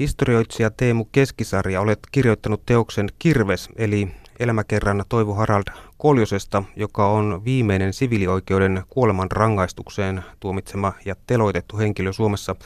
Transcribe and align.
Historioitsija 0.00 0.70
Teemu 0.70 1.04
Keskisarja, 1.12 1.80
olet 1.80 1.98
kirjoittanut 2.12 2.66
teoksen 2.66 3.08
Kirves, 3.18 3.68
eli 3.76 4.08
elämäkerran 4.38 5.04
Toivo 5.08 5.34
Harald 5.34 5.64
Koljosesta, 5.98 6.62
joka 6.76 7.06
on 7.06 7.44
viimeinen 7.44 7.92
siviilioikeuden 7.92 8.82
kuoleman 8.88 9.30
rangaistukseen 9.30 10.22
tuomitsema 10.40 10.92
ja 11.04 11.14
teloitettu 11.26 11.78
henkilö 11.78 12.12
Suomessa. 12.12 12.56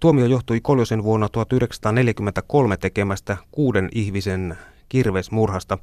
Tuomio 0.00 0.26
johtui 0.26 0.60
Koljosen 0.60 1.02
vuonna 1.02 1.28
1943 1.28 2.76
tekemästä 2.76 3.36
kuuden 3.50 3.88
ihmisen 3.92 4.58
kirvesmurhasta. 4.88 5.78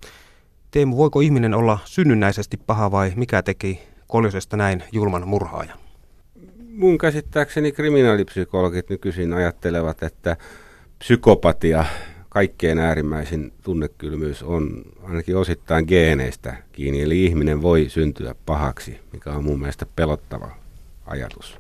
Teemu, 0.72 0.98
voiko 0.98 1.20
ihminen 1.20 1.54
olla 1.54 1.80
synnynnäisesti 1.86 2.58
paha 2.58 2.92
vai 2.92 3.14
mikä 3.16 3.42
teki 3.42 3.80
Koljosesta 4.08 4.58
näin 4.58 4.84
julman 4.92 5.28
murhaaja? 5.28 5.74
Mun 6.70 6.98
käsittääkseni 6.98 7.72
kriminaalipsykologit 7.72 8.90
nykyisin 8.90 9.34
ajattelevat, 9.34 10.04
että 10.04 10.38
psykopatia, 11.00 11.86
kaikkein 12.30 12.80
äärimmäisin 12.80 13.54
tunnekylmyys 13.64 14.44
on 14.44 14.84
ainakin 15.04 15.38
osittain 15.38 15.86
geeneistä 15.88 16.56
kiinni. 16.72 17.02
Eli 17.02 17.26
ihminen 17.26 17.62
voi 17.62 17.86
syntyä 17.90 18.36
pahaksi, 18.46 19.00
mikä 19.14 19.32
on 19.32 19.44
mun 19.44 19.60
mielestä 19.60 19.86
pelottava 19.96 20.50
ajatus. 21.06 21.58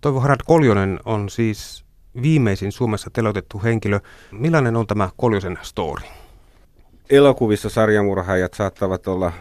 Toivo 0.00 0.20
Harad 0.20 0.40
Koljonen 0.46 1.00
on 1.04 1.28
siis 1.28 1.84
viimeisin 2.22 2.72
Suomessa 2.72 3.10
teloitettu 3.12 3.62
henkilö. 3.62 4.00
Millainen 4.32 4.76
on 4.76 4.86
tämä 4.86 5.10
Koljosen 5.16 5.58
story? 5.62 6.02
Elokuvissa 7.10 7.68
sarjamurhaajat 7.68 8.54
saattavat 8.54 9.08
olla 9.08 9.32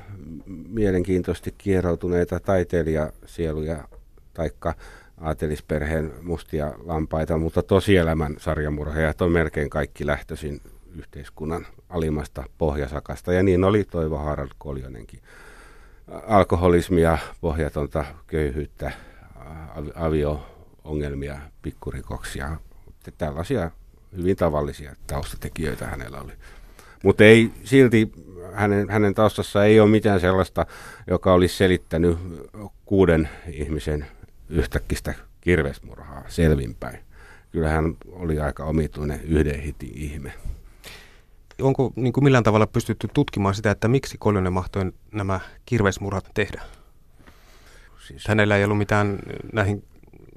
mielenkiintoisesti 0.67 1.55
kieroutuneita 1.57 2.39
taiteilijasieluja 2.39 3.87
taikka 4.33 4.73
aatelisperheen 5.21 6.13
mustia 6.21 6.73
lampaita, 6.83 7.37
mutta 7.37 7.63
tosielämän 7.63 8.35
sarjamurheajat 8.39 9.21
on 9.21 9.31
melkein 9.31 9.69
kaikki 9.69 10.05
lähtöisin 10.05 10.61
yhteiskunnan 10.97 11.67
alimmasta 11.89 12.43
pohjasakasta. 12.57 13.33
Ja 13.33 13.43
niin 13.43 13.63
oli 13.63 13.83
Toivo 13.83 14.17
Harald 14.17 14.51
Koljonenkin. 14.57 15.19
Alkoholismia, 16.27 17.17
pohjatonta 17.41 18.05
köyhyyttä, 18.27 18.91
avio-ongelmia, 19.95 21.39
pikkurikoksia. 21.61 22.57
Tällaisia 23.17 23.71
hyvin 24.17 24.35
tavallisia 24.35 24.95
taustatekijöitä 25.07 25.87
hänellä 25.87 26.21
oli. 26.21 26.33
Mutta 27.03 27.23
ei 27.23 27.51
silti 27.63 28.11
hänen, 28.53 28.89
hänen 28.89 29.13
taustassa 29.13 29.65
ei 29.65 29.79
ole 29.79 29.89
mitään 29.89 30.19
sellaista, 30.19 30.65
joka 31.07 31.33
olisi 31.33 31.57
selittänyt 31.57 32.17
kuuden 32.85 33.29
ihmisen 33.47 34.05
yhtäkkistä 34.49 35.13
kirvesmurhaa 35.41 36.23
selvinpäin. 36.27 36.99
Kyllä 37.51 37.69
hän 37.69 37.95
oli 38.11 38.39
aika 38.39 38.63
omituinen 38.63 39.21
yhden 39.23 39.59
hitin 39.59 39.91
ihme. 39.93 40.33
Onko 41.61 41.93
niin 41.95 42.13
kuin 42.13 42.23
millään 42.23 42.43
tavalla 42.43 42.67
pystytty 42.67 43.07
tutkimaan 43.13 43.55
sitä, 43.55 43.71
että 43.71 43.87
miksi 43.87 44.17
Koljonen 44.19 44.53
mahtoi 44.53 44.91
nämä 45.11 45.39
kirvesmurhat 45.65 46.29
tehdä? 46.33 46.61
Siis... 48.07 48.27
Hänellä 48.27 48.57
ei 48.57 48.63
ollut 48.63 48.77
mitään 48.77 49.19
näihin 49.53 49.83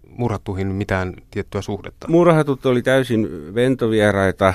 murhattuihin 0.08 0.66
mitään 0.66 1.14
tiettyä 1.30 1.62
suhdetta. 1.62 2.08
Murhatut 2.08 2.66
oli 2.66 2.82
täysin 2.82 3.54
ventovieraita. 3.54 4.54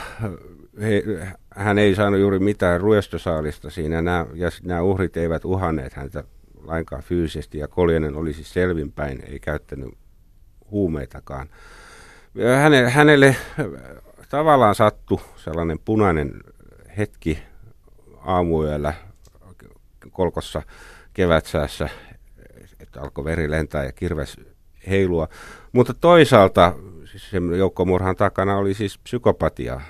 He, 0.81 1.03
hän 1.49 1.77
ei 1.77 1.95
saanut 1.95 2.19
juuri 2.19 2.39
mitään 2.39 2.81
ruestosaalista 2.81 3.69
siinä, 3.69 4.01
nämä, 4.01 4.25
ja 4.33 4.49
nämä 4.63 4.81
uhrit 4.81 5.17
eivät 5.17 5.45
uhanneet 5.45 5.93
häntä 5.93 6.23
lainkaan 6.63 7.03
fyysisesti, 7.03 7.57
ja 7.57 7.67
Koljonen 7.67 8.15
oli 8.15 8.33
siis 8.33 8.53
selvinpäin, 8.53 9.23
ei 9.27 9.39
käyttänyt 9.39 9.97
huumeitakaan. 10.71 11.49
Hänelle, 12.61 12.89
hänelle 12.89 13.35
tavallaan 14.29 14.75
sattui 14.75 15.19
sellainen 15.35 15.79
punainen 15.79 16.31
hetki 16.97 17.39
aamuyöllä 18.21 18.93
kolkossa 20.11 20.61
kevätsäässä, 21.13 21.89
että 22.79 23.01
alkoi 23.01 23.25
veri 23.25 23.51
lentää 23.51 23.83
ja 23.83 23.91
kirves 23.91 24.37
heilua. 24.89 25.27
Mutta 25.71 25.93
toisaalta 25.93 26.75
siis 27.11 27.29
sen 27.29 27.53
joukkomurhan 27.57 28.15
takana 28.15 28.57
oli 28.57 28.73
siis 28.73 28.97
psykopatia. 28.97 29.81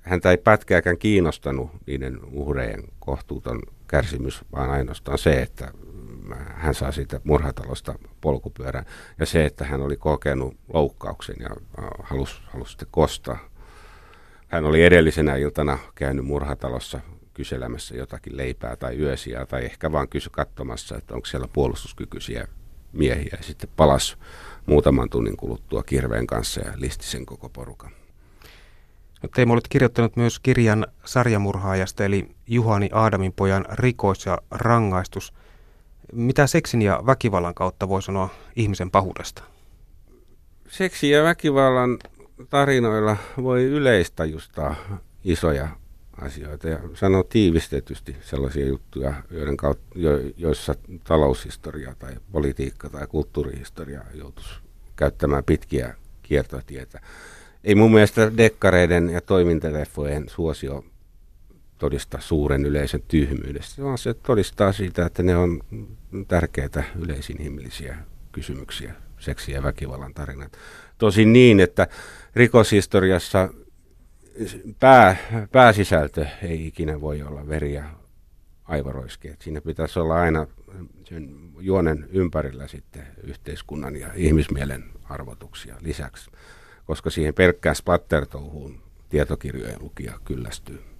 Häntä 0.00 0.30
ei 0.30 0.36
pätkääkään 0.36 0.98
kiinnostanut 0.98 1.70
niiden 1.86 2.18
uhrejen 2.32 2.82
kohtuuton 2.98 3.60
kärsimys, 3.88 4.44
vaan 4.52 4.70
ainoastaan 4.70 5.18
se, 5.18 5.42
että 5.42 5.70
hän 6.34 6.74
saa 6.74 6.92
siitä 6.92 7.20
murhatalosta 7.24 7.94
polkupyörän. 8.20 8.84
Ja 9.18 9.26
se, 9.26 9.44
että 9.44 9.64
hän 9.64 9.80
oli 9.80 9.96
kokenut 9.96 10.56
loukkauksen 10.72 11.36
ja 11.40 11.48
halusi, 12.02 12.42
halusi 12.46 12.70
sitten 12.70 12.88
kostaa. 12.90 13.38
Hän 14.48 14.64
oli 14.64 14.84
edellisenä 14.84 15.36
iltana 15.36 15.78
käynyt 15.94 16.24
murhatalossa 16.24 17.00
kyselemässä 17.34 17.96
jotakin 17.96 18.36
leipää 18.36 18.76
tai 18.76 18.98
yösiä 18.98 19.46
tai 19.46 19.64
ehkä 19.64 19.92
vaan 19.92 20.08
kysy 20.08 20.30
katsomassa, 20.30 20.96
että 20.96 21.14
onko 21.14 21.26
siellä 21.26 21.48
puolustuskykyisiä 21.52 22.48
miehiä. 22.92 23.36
Ja 23.36 23.42
sitten 23.42 23.70
palas 23.76 24.18
muutaman 24.66 25.10
tunnin 25.10 25.36
kuluttua 25.36 25.82
kirveen 25.82 26.26
kanssa 26.26 26.60
ja 26.60 26.72
listi 26.76 27.06
sen 27.06 27.26
koko 27.26 27.48
porukan. 27.48 27.90
No, 29.22 29.28
Teemu, 29.34 29.52
olet 29.52 29.68
kirjoittanut 29.68 30.16
myös 30.16 30.40
kirjan 30.40 30.86
sarjamurhaajasta, 31.04 32.04
eli 32.04 32.28
Juhani 32.46 32.88
Aadamin 32.92 33.32
pojan 33.32 33.64
rikos 33.72 34.26
ja 34.26 34.38
rangaistus– 34.50 35.32
mitä 36.12 36.46
seksin 36.46 36.82
ja 36.82 37.02
väkivallan 37.06 37.54
kautta 37.54 37.88
voi 37.88 38.02
sanoa 38.02 38.28
ihmisen 38.56 38.90
pahuudesta? 38.90 39.42
Seksi 40.68 41.10
ja 41.10 41.24
väkivallan 41.24 41.98
tarinoilla 42.50 43.16
voi 43.42 43.64
yleistäjustaa 43.64 44.74
isoja 45.24 45.68
asioita 46.20 46.68
ja 46.68 46.78
sanoa 46.94 47.24
tiivistetysti 47.28 48.16
sellaisia 48.20 48.66
juttuja, 48.66 49.14
joiden 49.30 49.56
kautta, 49.56 49.84
jo, 49.94 50.10
joissa 50.36 50.74
taloushistoria 51.04 51.94
tai 51.98 52.12
politiikka 52.32 52.88
tai 52.88 53.06
kulttuurihistoria 53.06 54.02
joutuisi 54.14 54.54
käyttämään 54.96 55.44
pitkiä 55.44 55.94
kiertotietä. 56.22 57.00
Ei 57.64 57.74
mun 57.74 57.92
mielestä 57.92 58.36
dekkareiden 58.36 59.10
ja 59.10 59.20
toimintaleffojen 59.20 60.28
suosio 60.28 60.84
todista 61.78 62.18
suuren 62.20 62.64
yleisön 62.64 63.02
tyhmyydestä, 63.08 63.82
vaan 63.82 63.98
se 63.98 64.14
todistaa 64.14 64.72
siitä, 64.72 65.06
että 65.06 65.22
ne 65.22 65.36
on 65.36 65.60
tärkeitä 66.28 66.84
yleisinhimillisiä 66.98 67.96
kysymyksiä, 68.32 68.94
seksi- 69.18 69.52
ja 69.52 69.62
väkivallan 69.62 70.14
tarinat. 70.14 70.52
Tosin 70.98 71.32
niin, 71.32 71.60
että 71.60 71.86
rikoshistoriassa 72.34 73.48
pää, 74.80 75.16
pääsisältö 75.52 76.26
ei 76.42 76.66
ikinä 76.66 77.00
voi 77.00 77.22
olla 77.22 77.48
veri 77.48 77.72
ja 77.72 77.84
aivaroiskeet. 78.64 79.40
Siinä 79.40 79.60
pitäisi 79.60 79.98
olla 79.98 80.20
aina 80.20 80.46
sen 81.04 81.50
juonen 81.60 82.06
ympärillä 82.10 82.68
sitten 82.68 83.06
yhteiskunnan 83.22 83.96
ja 83.96 84.08
ihmismielen 84.14 84.84
arvotuksia 85.04 85.76
lisäksi, 85.80 86.30
koska 86.84 87.10
siihen 87.10 87.34
pelkkään 87.34 87.76
splattertouhuun 87.76 88.82
tietokirjojen 89.08 89.82
lukija 89.82 90.20
kyllästyy. 90.24 90.95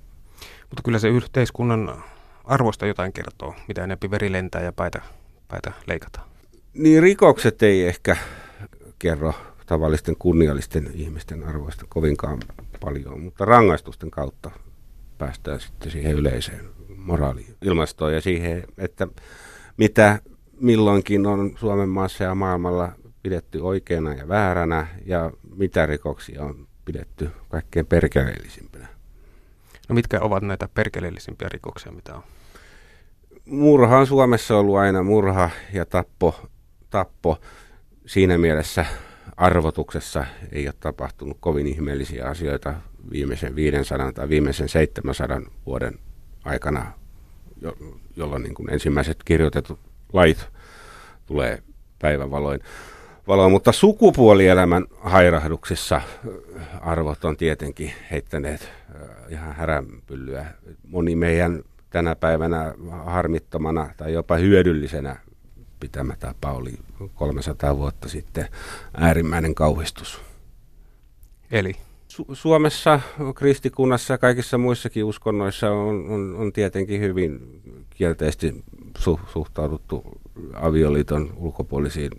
Mutta 0.70 0.82
kyllä 0.84 0.98
se 0.98 1.08
yhteiskunnan 1.08 2.04
arvosta 2.44 2.86
jotain 2.86 3.12
kertoo, 3.12 3.54
mitä 3.68 3.84
enemmän 3.84 4.10
veri 4.10 4.32
lentää 4.32 4.62
ja 4.62 4.72
päitä, 4.72 5.02
päitä 5.48 5.72
leikataan. 5.86 6.28
Niin 6.74 7.02
rikokset 7.02 7.62
ei 7.62 7.86
ehkä 7.86 8.16
kerro 8.98 9.34
tavallisten 9.66 10.16
kunniallisten 10.18 10.90
ihmisten 10.94 11.44
arvoista 11.44 11.84
kovinkaan 11.88 12.38
paljon, 12.80 13.20
mutta 13.20 13.44
rangaistusten 13.44 14.10
kautta 14.10 14.50
päästään 15.18 15.60
sitten 15.60 15.90
siihen 15.90 16.12
yleiseen 16.12 16.70
moraali-ilmastoon 16.96 18.14
ja 18.14 18.20
siihen, 18.20 18.64
että 18.78 19.08
mitä 19.76 20.18
milloinkin 20.60 21.26
on 21.26 21.52
Suomen 21.58 21.88
maassa 21.88 22.24
ja 22.24 22.34
maailmalla 22.34 22.92
pidetty 23.22 23.58
oikeana 23.58 24.14
ja 24.14 24.28
vääränä 24.28 24.86
ja 25.06 25.30
mitä 25.56 25.86
rikoksia 25.86 26.42
on 26.42 26.68
pidetty 26.84 27.30
kaikkein 27.48 27.86
perkeleellisimpänä. 27.86 28.95
No 29.88 29.94
mitkä 29.94 30.20
ovat 30.20 30.42
näitä 30.42 30.68
perkeleellisimpiä 30.74 31.48
rikoksia, 31.52 31.92
mitä 31.92 32.14
on? 32.14 32.22
Murha 33.44 33.98
on 33.98 34.06
Suomessa 34.06 34.56
ollut 34.56 34.76
aina 34.76 35.02
murha 35.02 35.50
ja 35.72 35.86
tappo. 35.86 36.48
tappo. 36.90 37.38
Siinä 38.06 38.38
mielessä 38.38 38.86
arvotuksessa 39.36 40.24
ei 40.52 40.68
ole 40.68 40.74
tapahtunut 40.80 41.36
kovin 41.40 41.66
ihmeellisiä 41.66 42.26
asioita 42.26 42.74
viimeisen 43.10 43.56
500 43.56 44.12
tai 44.12 44.28
viimeisen 44.28 44.68
700 44.68 45.40
vuoden 45.66 45.98
aikana, 46.44 46.92
jo, 47.60 47.76
jolloin 48.16 48.42
niin 48.42 48.54
kuin 48.54 48.72
ensimmäiset 48.72 49.16
kirjoitetut 49.24 49.78
lait 50.12 50.48
tulee 51.26 51.62
päivänvaloin 51.98 52.60
valoa, 53.28 53.48
mutta 53.48 53.72
sukupuolielämän 53.72 54.84
hairahduksissa 55.00 56.00
arvot 56.80 57.24
on 57.24 57.36
tietenkin 57.36 57.92
heittäneet 58.10 58.70
ihan 59.28 59.54
häränpyllyä. 59.54 60.46
Moni 60.88 61.16
meidän 61.16 61.62
tänä 61.90 62.16
päivänä 62.16 62.74
harmittomana 63.04 63.90
tai 63.96 64.12
jopa 64.12 64.36
hyödyllisenä 64.36 65.16
pitämä 65.80 66.16
tapa 66.16 66.52
oli 66.52 66.72
300 67.14 67.76
vuotta 67.76 68.08
sitten 68.08 68.48
äärimmäinen 68.96 69.54
kauhistus. 69.54 70.20
Eli 71.50 71.72
Su- 72.08 72.34
Suomessa, 72.34 73.00
kristikunnassa 73.34 74.14
ja 74.14 74.18
kaikissa 74.18 74.58
muissakin 74.58 75.04
uskonnoissa 75.04 75.70
on, 75.70 76.06
on, 76.08 76.36
on 76.36 76.52
tietenkin 76.52 77.00
hyvin 77.00 77.60
kielteisesti 77.90 78.64
su- 78.98 79.20
suhtauduttu 79.32 80.20
avioliiton 80.54 81.32
ulkopuolisiin 81.36 82.10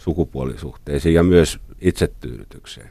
sukupuolisuhteisiin 0.00 1.14
ja 1.14 1.22
myös 1.22 1.60
itsetyydytykseen. 1.80 2.90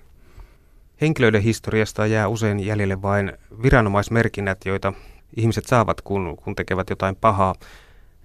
Henkilöiden 1.02 1.42
historiasta 1.42 2.06
jää 2.06 2.28
usein 2.28 2.60
jäljelle 2.60 3.02
vain 3.02 3.34
viranomaismerkinnät, 3.64 4.66
joita 4.66 4.94
ihmiset 5.38 5.66
saavat, 5.66 6.02
kun, 6.02 6.38
kun 6.44 6.56
tekevät 6.56 6.90
jotain 6.90 7.16
pahaa. 7.16 7.56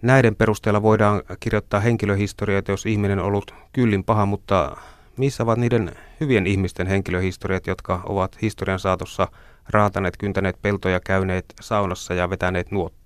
Näiden 0.02 0.36
perusteella 0.36 0.82
voidaan 0.82 1.22
kirjoittaa 1.40 1.80
henkilöhistorioita, 1.80 2.70
jos 2.70 2.86
ihminen 2.86 3.18
on 3.18 3.24
ollut 3.24 3.54
kyllin 3.72 4.04
paha, 4.04 4.26
mutta 4.26 4.76
missä 5.16 5.42
ovat 5.42 5.58
niiden 5.58 5.92
hyvien 6.20 6.46
ihmisten 6.46 6.86
henkilöhistoriat, 6.86 7.66
jotka 7.66 8.00
ovat 8.04 8.42
historian 8.42 8.80
saatossa 8.80 9.28
raataneet, 9.70 10.16
kyntäneet 10.16 10.62
peltoja, 10.62 11.00
käyneet 11.00 11.44
saunassa 11.60 12.14
ja 12.14 12.30
vetäneet 12.30 12.70
nuottaa? 12.70 13.03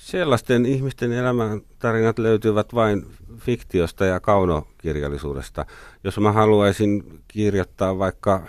Sellaisten 0.00 0.66
ihmisten 0.66 1.12
elämän 1.12 1.60
tarinat 1.78 2.18
löytyvät 2.18 2.74
vain 2.74 3.06
fiktiosta 3.38 4.04
ja 4.04 4.20
kaunokirjallisuudesta. 4.20 5.66
Jos 6.04 6.18
mä 6.18 6.32
haluaisin 6.32 7.20
kirjoittaa 7.28 7.98
vaikka 7.98 8.42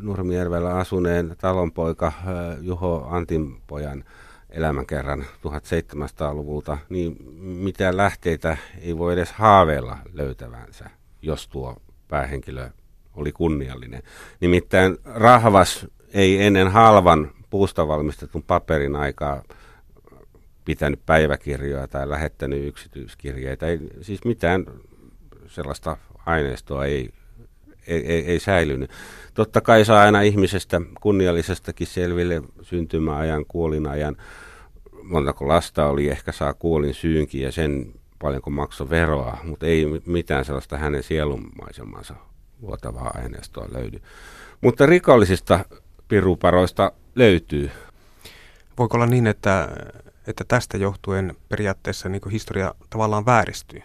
Nurmijärvellä 0.00 0.74
asuneen 0.74 1.36
talonpoika 1.38 2.12
Juho 2.60 3.06
Antinpojan 3.10 4.04
elämänkerran 4.50 5.20
1700-luvulta, 5.20 6.78
niin 6.88 7.16
mitä 7.40 7.96
lähteitä 7.96 8.56
ei 8.80 8.98
voi 8.98 9.12
edes 9.12 9.32
haaveilla 9.32 9.98
löytävänsä, 10.12 10.90
jos 11.22 11.48
tuo 11.48 11.76
päähenkilö 12.08 12.70
oli 13.14 13.32
kunniallinen. 13.32 14.02
Nimittäin 14.40 14.98
rahvas 15.04 15.86
ei 16.14 16.42
ennen 16.42 16.68
halvan 16.68 17.30
puusta 17.50 17.88
valmistetun 17.88 18.42
paperin 18.42 18.96
aikaa 18.96 19.42
pitänyt 20.64 21.06
päiväkirjoja 21.06 21.88
tai 21.88 22.08
lähettänyt 22.08 22.66
yksityiskirjeitä. 22.66 23.66
Ei, 23.66 23.78
siis 24.00 24.24
mitään 24.24 24.66
sellaista 25.46 25.96
aineistoa 26.26 26.84
ei, 26.84 27.10
ei, 27.86 28.06
ei, 28.06 28.26
ei 28.26 28.40
säilynyt. 28.40 28.90
Totta 29.34 29.60
kai 29.60 29.84
saa 29.84 30.02
aina 30.02 30.20
ihmisestä 30.20 30.80
kunniallisestakin 31.00 31.86
selville 31.86 32.42
syntymäajan, 32.62 33.44
kuolinajan. 33.48 34.16
Montako 35.02 35.48
lasta 35.48 35.86
oli, 35.86 36.08
ehkä 36.08 36.32
saa 36.32 36.54
kuolin 36.54 36.94
syynkin 36.94 37.42
ja 37.42 37.52
sen 37.52 37.92
paljonko 38.18 38.50
maksoi 38.50 38.90
veroa, 38.90 39.38
mutta 39.44 39.66
ei 39.66 39.86
mitään 40.06 40.44
sellaista 40.44 40.78
hänen 40.78 41.02
sielunmaisemansa 41.02 42.14
luotavaa 42.60 43.12
aineistoa 43.14 43.68
löydy. 43.72 43.98
Mutta 44.60 44.86
rikollisista 44.86 45.64
piruparoista 46.08 46.92
löytyy. 47.14 47.70
Voiko 48.78 48.96
olla 48.96 49.06
niin, 49.06 49.26
että, 49.26 49.68
että 50.26 50.44
tästä 50.48 50.76
johtuen 50.76 51.36
periaatteessa 51.48 52.08
niin 52.08 52.30
historia 52.30 52.74
tavallaan 52.90 53.26
vääristyy, 53.26 53.82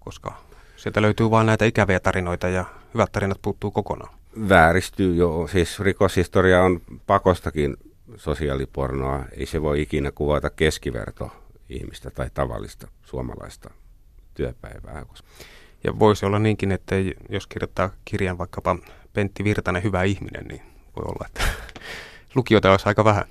koska 0.00 0.34
sieltä 0.76 1.02
löytyy 1.02 1.30
vain 1.30 1.46
näitä 1.46 1.64
ikäviä 1.64 2.00
tarinoita 2.00 2.48
ja 2.48 2.64
hyvät 2.94 3.12
tarinat 3.12 3.38
puuttuu 3.42 3.70
kokonaan? 3.70 4.14
Vääristyy 4.48 5.14
jo. 5.14 5.46
Siis 5.52 5.80
rikoshistoria 5.80 6.62
on 6.62 6.80
pakostakin 7.06 7.76
sosiaalipornoa. 8.16 9.24
Ei 9.32 9.46
se 9.46 9.62
voi 9.62 9.82
ikinä 9.82 10.12
kuvata 10.12 10.50
keskiverto 10.50 11.30
ihmistä 11.68 12.10
tai 12.10 12.30
tavallista 12.34 12.88
suomalaista 13.02 13.70
työpäivää. 14.34 15.06
Ja 15.84 15.98
voisi 15.98 16.26
olla 16.26 16.38
niinkin, 16.38 16.72
että 16.72 16.94
jos 17.28 17.46
kirjoittaa 17.46 17.90
kirjan 18.04 18.38
vaikkapa 18.38 18.76
Pentti 19.12 19.44
Virtanen 19.44 19.82
Hyvä 19.82 20.02
ihminen, 20.02 20.44
niin 20.44 20.62
voi 20.96 21.04
olla, 21.04 21.26
että 21.26 21.44
lukijoita 22.34 22.70
olisi 22.70 22.88
aika 22.88 23.04
vähän. 23.04 23.24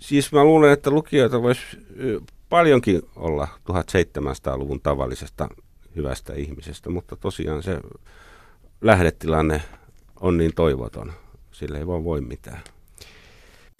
Siis 0.00 0.32
mä 0.32 0.44
luulen, 0.44 0.72
että 0.72 0.90
lukijoita 0.90 1.42
voisi 1.42 1.60
paljonkin 2.48 3.02
olla 3.16 3.48
1700-luvun 3.72 4.80
tavallisesta 4.80 5.48
hyvästä 5.96 6.34
ihmisestä, 6.34 6.90
mutta 6.90 7.16
tosiaan 7.16 7.62
se 7.62 7.80
lähdetilanne 8.80 9.62
on 10.20 10.36
niin 10.36 10.54
toivoton. 10.54 11.12
Sille 11.52 11.78
ei 11.78 11.86
vaan 11.86 12.04
voi 12.04 12.20
mitään. 12.20 12.60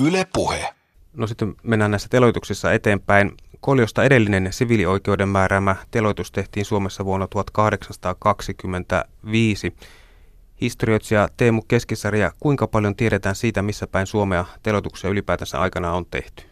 Yle 0.02 0.26
puhe. 0.32 0.74
No 1.12 1.26
sitten 1.26 1.54
mennään 1.62 1.90
näissä 1.90 2.08
teloituksissa 2.08 2.72
eteenpäin. 2.72 3.32
Koljosta 3.60 4.04
edellinen 4.04 4.52
siviilioikeuden 4.52 5.28
määräämä 5.28 5.76
teloitus 5.90 6.32
tehtiin 6.32 6.66
Suomessa 6.66 7.04
vuonna 7.04 7.28
1825. 7.28 9.76
Historioitsija 10.60 11.28
Teemu 11.36 11.62
Keskisarja, 11.62 12.32
kuinka 12.40 12.66
paljon 12.66 12.96
tiedetään 12.96 13.34
siitä, 13.34 13.62
missä 13.62 13.86
päin 13.86 14.06
Suomea 14.06 14.44
teloituksia 14.62 15.10
ylipäätänsä 15.10 15.60
aikana 15.60 15.92
on 15.92 16.06
tehty? 16.10 16.44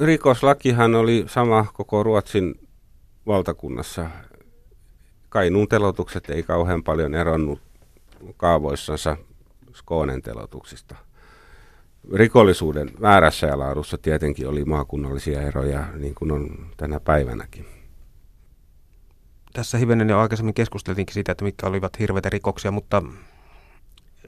Rikoslakihan 0.00 0.94
oli 0.94 1.24
sama 1.26 1.66
koko 1.72 2.02
Ruotsin 2.02 2.54
valtakunnassa. 3.26 4.10
Kainuun 5.28 5.68
telotukset 5.68 6.30
ei 6.30 6.42
kauhean 6.42 6.82
paljon 6.82 7.14
eronnut 7.14 7.60
kaavoissansa 8.36 9.16
Skoonen 9.74 10.22
telotuksista– 10.22 10.96
rikollisuuden 12.14 12.90
määrässä 12.98 13.46
ja 13.46 13.58
laadussa 13.58 13.98
tietenkin 13.98 14.48
oli 14.48 14.64
maakunnallisia 14.64 15.42
eroja, 15.42 15.86
niin 15.94 16.14
kuin 16.14 16.32
on 16.32 16.66
tänä 16.76 17.00
päivänäkin. 17.00 17.66
Tässä 19.52 19.78
hivenen 19.78 20.08
jo 20.08 20.18
aikaisemmin 20.18 20.54
keskusteltiinkin 20.54 21.14
siitä, 21.14 21.32
että 21.32 21.44
mitkä 21.44 21.66
olivat 21.66 21.98
hirveitä 21.98 22.30
rikoksia, 22.30 22.70
mutta 22.70 23.02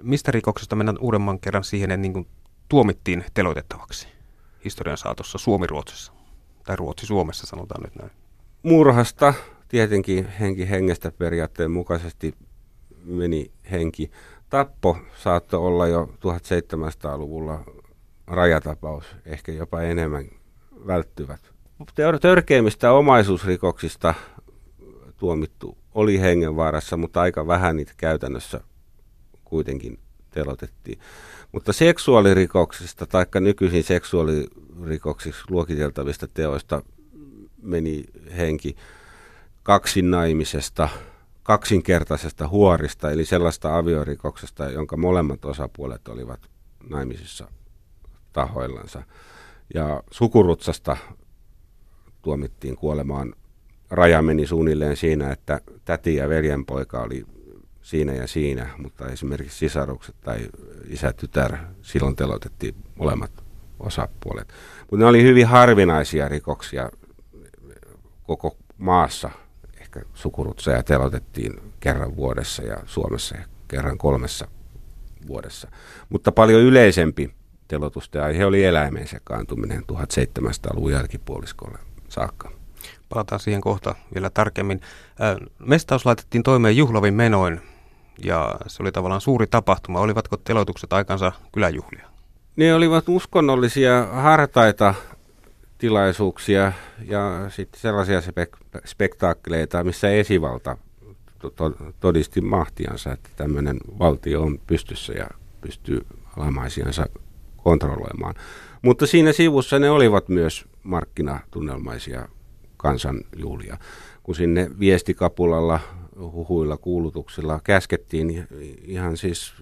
mistä 0.03 0.33
rikoksesta 0.33 0.77
mennään 0.77 0.99
uudemman 1.01 1.41
kerran 1.41 1.65
siihen, 1.65 1.91
että 1.91 2.09
niin 2.09 2.27
tuomittiin 2.69 3.25
teloitettavaksi 3.35 4.09
historian 4.65 4.99
saatossa 4.99 5.39
Suomi-Ruotsissa, 5.39 6.13
tai 6.65 6.77
Ruotsi-Suomessa 6.77 7.47
sanotaan 7.47 7.83
nyt 7.83 7.97
näin? 7.97 8.11
Murhasta 8.63 9.35
tietenkin 9.69 10.29
henki 10.29 10.71
hengestä 10.71 11.13
periaatteen 11.13 11.71
mukaisesti 11.71 12.35
meni 13.05 13.51
henki 13.71 14.11
tappo 14.49 14.97
saattoi 15.17 15.61
olla 15.61 15.87
jo 15.87 16.05
1700-luvulla 16.05 17.65
rajatapaus, 18.27 19.05
ehkä 19.27 19.53
jopa 19.53 19.83
enemmän 19.83 20.25
välttyvät. 20.87 21.41
Törkeimmistä 22.21 22.93
omaisuusrikoksista 22.93 24.15
tuomittu 25.17 25.79
oli 25.95 26.21
hengenvaarassa, 26.21 26.97
mutta 26.97 27.21
aika 27.21 27.47
vähän 27.47 27.77
niitä 27.77 27.93
käytännössä 27.97 28.61
kuitenkin 29.53 29.99
telotettiin. 30.31 30.99
Mutta 31.53 31.73
seksuaalirikoksista 31.73 33.07
tai 33.07 33.27
nykyisin 33.41 33.85
seksuaalirikoksiksi 33.85 35.43
luokiteltavista 35.51 36.29
teoista 36.35 36.83
meni 37.63 38.05
henki 38.37 38.77
kaksinaimisesta– 39.63 40.89
kaksinkertaisesta 41.43 42.49
huorista, 42.49 43.11
eli 43.11 43.25
sellaista 43.25 43.77
aviorikoksesta, 43.79 44.71
jonka 44.71 44.97
molemmat 44.97 45.45
osapuolet 45.45 46.09
olivat 46.09 46.41
naimisissa 46.91 47.49
tahoillansa. 48.33 49.03
Ja 49.75 50.03
sukurutsasta 50.11 50.97
tuomittiin 52.23 52.77
kuolemaan. 52.77 53.35
Raja 53.91 54.23
meni 54.23 54.47
suunnilleen 54.47 54.97
siinä, 54.97 55.33
että 55.33 55.61
täti 55.85 56.15
ja 56.15 56.29
veljenpoika 56.29 57.01
oli 57.01 57.25
siinä 57.83 58.13
ja 58.13 58.27
siinä, 58.27 58.69
mutta 58.79 59.09
esimerkiksi 59.09 59.59
sisarukset 59.59 60.15
tai 60.21 60.49
isä-tytär, 60.89 61.57
silloin 61.83 62.17
telotettiin 62.17 62.75
molemmat 62.99 63.31
osapuolet. 63.81 64.53
Mutta 64.81 64.97
ne 64.97 65.05
oli 65.05 65.23
hyvin 65.23 65.47
harvinaisia 65.47 66.29
rikoksia 66.29 66.91
koko 68.23 68.57
maassa 68.79 69.31
ehkä 69.81 70.01
sukurutseja 70.15 70.83
telotettiin 70.83 71.61
kerran 71.81 72.17
vuodessa 72.17 72.63
ja 72.63 72.77
Suomessa 72.87 73.37
kerran 73.69 73.99
kolmessa 73.99 74.49
vuodessa. 75.27 75.69
Mutta 76.09 76.33
paljon 76.33 76.61
yleisempi 76.61 77.35
telotusten 77.69 78.23
aihe 78.23 78.45
oli 78.45 78.65
eläimen 78.65 79.09
sekaantuminen 79.09 79.83
1700-luvun 79.93 80.93
jälkipuoliskolle 80.93 81.79
saakka. 82.09 82.53
Palataan 83.09 83.41
siihen 83.41 83.61
kohta 83.61 83.95
vielä 84.15 84.31
tarkemmin. 84.31 84.81
Mestaus 85.59 86.07
laitettiin 86.07 86.43
toimeen 86.43 86.77
juhlavin 86.77 87.15
menoin 87.15 87.61
ja 88.25 88.57
se 88.67 88.83
oli 88.83 88.93
tavallaan 88.93 89.21
suuri 89.21 89.47
tapahtuma. 89.47 90.01
Olivatko 90.01 90.37
teloitukset 90.37 90.93
aikansa 90.93 91.33
kyläjuhlia? 91.53 92.09
Ne 92.57 92.75
olivat 92.75 93.09
uskonnollisia 93.09 94.07
hartaita 94.13 94.95
tilaisuuksia 95.79 96.73
ja 97.09 97.45
sitten 97.49 97.81
sellaisia 97.81 98.21
spek- 98.21 98.81
spektaakkeleita, 98.85 99.85
missä 99.85 100.11
esivalta 100.11 100.77
to- 101.57 101.77
todisti 102.01 102.41
mahtiansa, 102.41 103.13
että 103.13 103.31
tämmöinen 103.37 103.79
valtio 103.99 104.43
on 104.43 104.59
pystyssä 104.67 105.13
ja 105.13 105.27
pystyy 105.61 106.07
alamaisiansa 106.37 107.07
kontrolloimaan. 107.57 108.35
Mutta 108.83 109.07
siinä 109.07 109.33
sivussa 109.33 109.79
ne 109.79 109.91
olivat 109.91 110.29
myös 110.29 110.65
markkinatunnelmaisia 110.83 112.29
kansanjuhlia. 112.77 113.77
Kun 114.23 114.35
sinne 114.35 114.71
viestikapulalla 114.79 115.81
huhuilla 116.17 116.77
kuulutuksilla 116.77 117.61
käskettiin 117.65 118.49
ihan 118.83 119.17
siis 119.17 119.55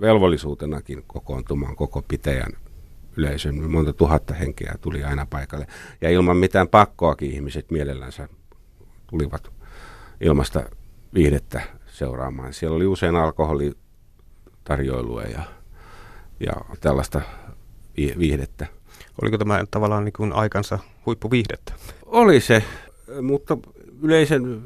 velvollisuutenakin 0.00 1.02
kokoontumaan 1.06 1.76
koko 1.76 2.02
pitäjän 2.02 2.52
yleisön. 3.16 3.70
Monta 3.70 3.92
tuhatta 3.92 4.34
henkeä 4.34 4.74
tuli 4.80 5.04
aina 5.04 5.26
paikalle. 5.30 5.66
Ja 6.00 6.10
ilman 6.10 6.36
mitään 6.36 6.68
pakkoakin 6.68 7.30
ihmiset 7.30 7.70
mielellänsä 7.70 8.28
tulivat 9.06 9.50
ilmasta 10.20 10.62
viihdettä 11.14 11.62
seuraamaan. 11.86 12.52
Siellä 12.52 12.76
oli 12.76 12.86
usein 12.86 13.16
alkoholitarjoilua 13.16 15.22
ja, 15.22 15.42
ja 16.40 16.52
tällaista 16.80 17.20
viihdettä. 17.96 18.66
Oliko 19.22 19.38
tämä 19.38 19.64
tavallaan 19.70 20.04
niin 20.04 20.12
kuin 20.12 20.32
aikansa 20.32 20.78
huippuviihdettä? 21.06 21.72
Oli 22.06 22.40
se, 22.40 22.64
mutta 23.22 23.58
yleisen 24.02 24.62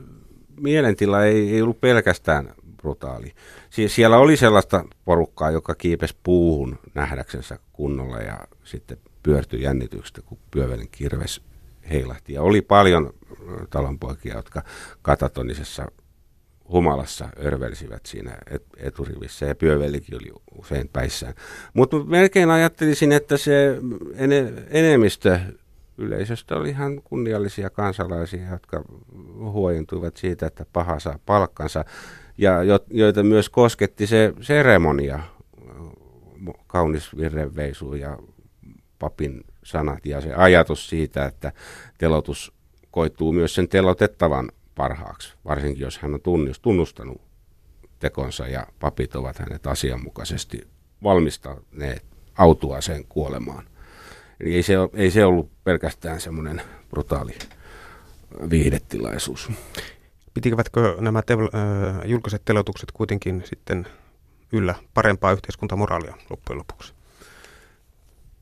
mielentila 0.63 1.25
ei, 1.25 1.55
ei 1.55 1.63
ollut 1.63 1.81
pelkästään 1.81 2.55
brutaali. 2.77 3.33
Sie- 3.71 3.89
siellä 3.89 4.19
oli 4.19 4.37
sellaista 4.37 4.85
porukkaa, 5.05 5.51
joka 5.51 5.75
kiipesi 5.75 6.17
puuhun 6.23 6.79
nähdäksensä 6.95 7.59
kunnolla 7.73 8.19
ja 8.19 8.39
sitten 8.65 8.99
pyörtyi 9.23 9.63
jännityksestä, 9.63 10.23
kun 10.23 10.39
pyövelin 10.51 10.89
kirves 10.91 11.41
heilahti. 11.91 12.33
Ja 12.33 12.43
oli 12.43 12.63
paljon 12.63 13.13
talonpoikia, 13.71 14.35
jotka 14.35 14.63
katatonisessa 15.03 15.87
humalassa 16.69 17.29
örvelsivät 17.45 18.07
siinä 18.07 18.39
eturivissä 18.77 19.47
ja 19.47 19.55
pyövelikin 19.55 20.15
oli 20.15 20.33
usein 20.59 20.89
päissään. 20.93 21.35
Mutta 21.75 21.97
melkein 22.05 22.51
ajattelisin, 22.51 23.13
että 23.13 23.37
se 23.37 23.77
enemmistö 24.71 25.41
yleisöstä 26.01 26.57
oli 26.57 26.69
ihan 26.69 27.03
kunniallisia 27.03 27.71
kansalaisia, 27.71 28.51
jotka 28.51 28.85
huojentuivat 29.39 30.17
siitä, 30.17 30.47
että 30.47 30.67
paha 30.73 31.01
saa 31.01 31.19
palkkansa 31.27 31.85
ja 32.39 32.63
jo, 32.63 32.79
joita 32.91 33.23
myös 33.23 33.49
kosketti 33.49 34.07
se 34.07 34.33
seremonia, 34.41 35.21
kaunis 36.67 37.17
virrenveisu 37.17 37.95
ja 37.95 38.19
papin 38.99 39.45
sanat 39.65 40.07
ja 40.07 40.21
se 40.21 40.35
ajatus 40.35 40.89
siitä, 40.89 41.25
että 41.25 41.53
telotus 41.99 42.53
koituu 42.91 43.33
myös 43.33 43.55
sen 43.55 43.69
telotettavan 43.69 44.49
parhaaksi, 44.75 45.35
varsinkin 45.45 45.81
jos 45.81 45.99
hän 45.99 46.15
on 46.15 46.21
tunnustanut 46.63 47.21
tekonsa 47.99 48.49
ja 48.49 48.67
papit 48.81 49.17
ovat 49.17 49.39
hänet 49.39 49.67
asianmukaisesti 49.67 50.69
valmistaneet 51.03 52.05
autua 52.39 52.81
sen 52.81 53.05
kuolemaan. 53.09 53.65
Eli 54.41 54.55
ei 54.55 54.63
se, 54.63 54.75
ei 54.95 55.11
se 55.11 55.25
ollut 55.25 55.51
pelkästään 55.65 56.21
semmoinen 56.21 56.63
brutaali 56.91 57.33
viihdetilaisuus. 58.51 59.51
Pitivätkö 60.35 60.97
nämä 61.01 61.23
te- 61.23 61.35
julkiset 62.05 62.43
telotukset 62.45 62.93
kuitenkin 62.93 63.43
sitten 63.45 63.87
yllä 64.53 64.75
parempaa 64.95 65.33
yhteiskuntamoraalia 65.33 66.15
loppujen 66.31 66.59
lopuksi? 66.59 66.95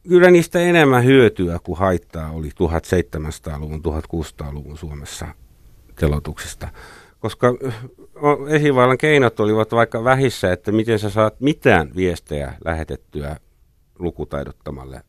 Kyllä 0.09 0.31
niistä 0.31 0.61
enemmän 0.61 1.05
hyötyä 1.05 1.59
kuin 1.63 1.79
haittaa 1.79 2.31
oli 2.31 2.49
1700-luvun, 2.49 3.83
1600-luvun 3.83 4.79
Suomessa 4.79 5.27
telotuksista. 5.95 6.69
Koska 7.21 7.55
esivallan 8.49 8.99
keinot 8.99 9.41
olivat 9.41 9.73
vaikka 9.73 10.05
vähissä, 10.05 10.53
että 10.53 10.73
miten 10.73 10.99
sä 10.99 11.11
saat 11.11 11.41
mitään 11.41 11.91
viestejä 11.97 12.55
lähetettyä 12.65 13.37
lukutaidottomalle 13.99 15.03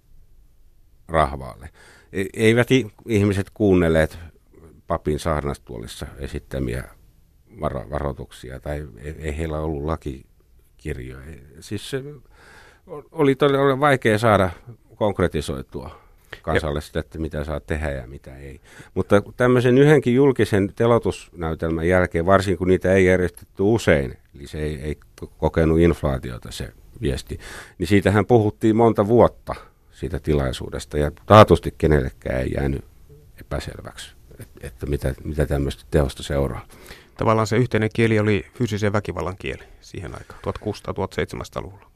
rahvaalle. 1.09 1.69
E, 2.13 2.25
eivät 2.33 2.67
ihmiset 3.07 3.49
kuunnelleet 3.53 4.19
papin 4.87 5.19
saarnastuolissa 5.19 6.05
esittämiä 6.17 6.83
varo- 7.61 7.89
varoituksia 7.89 8.59
tai 8.59 8.87
ei 9.17 9.37
heillä 9.37 9.59
ollut 9.59 9.85
lakikirjoja. 9.85 11.25
Siis 11.59 11.89
se 11.89 12.03
oli 13.11 13.35
todella 13.35 13.79
vaikea 13.79 14.17
saada 14.17 14.49
konkretisoitua 14.95 16.09
kansalle 16.41 16.81
sitä, 16.81 16.99
että 16.99 17.19
mitä 17.19 17.43
saa 17.43 17.59
tehdä 17.59 17.91
ja 17.91 18.07
mitä 18.07 18.37
ei. 18.37 18.59
Mutta 18.93 19.21
tämmöisen 19.37 19.77
yhdenkin 19.77 20.15
julkisen 20.15 20.73
telotusnäytelmän 20.75 21.87
jälkeen, 21.87 22.25
varsinkin 22.25 22.57
kun 22.57 22.67
niitä 22.67 22.93
ei 22.93 23.05
järjestetty 23.05 23.63
usein, 23.63 24.17
eli 24.35 24.47
se 24.47 24.59
ei, 24.59 24.81
ei 24.81 24.97
kokenut 25.37 25.79
inflaatiota 25.79 26.51
se 26.51 26.73
viesti, 27.01 27.39
niin 27.77 27.87
siitähän 27.87 28.25
puhuttiin 28.25 28.75
monta 28.75 29.07
vuotta 29.07 29.55
siitä 29.99 30.19
tilaisuudesta 30.19 30.97
ja 30.97 31.11
taatusti 31.25 31.73
kenellekään 31.77 32.41
ei 32.41 32.51
jäänyt 32.55 32.85
epäselväksi 33.41 34.19
että 34.61 34.85
mitä, 34.85 35.13
mitä 35.23 35.45
tämmöistä 35.45 35.83
teosta 35.91 36.23
seuraa. 36.23 36.65
Tavallaan 37.17 37.47
se 37.47 37.57
yhteinen 37.57 37.89
kieli 37.93 38.19
oli 38.19 38.45
fyysisen 38.53 38.93
väkivallan 38.93 39.37
kieli 39.39 39.63
siihen 39.81 40.13
aikaan, 40.15 40.39
1600-1700-luvulla. 40.47 41.89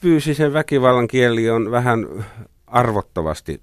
Fyysisen 0.00 0.52
väkivallan 0.52 1.08
kieli 1.08 1.50
on 1.50 1.70
vähän 1.70 2.24
arvottavasti 2.66 3.60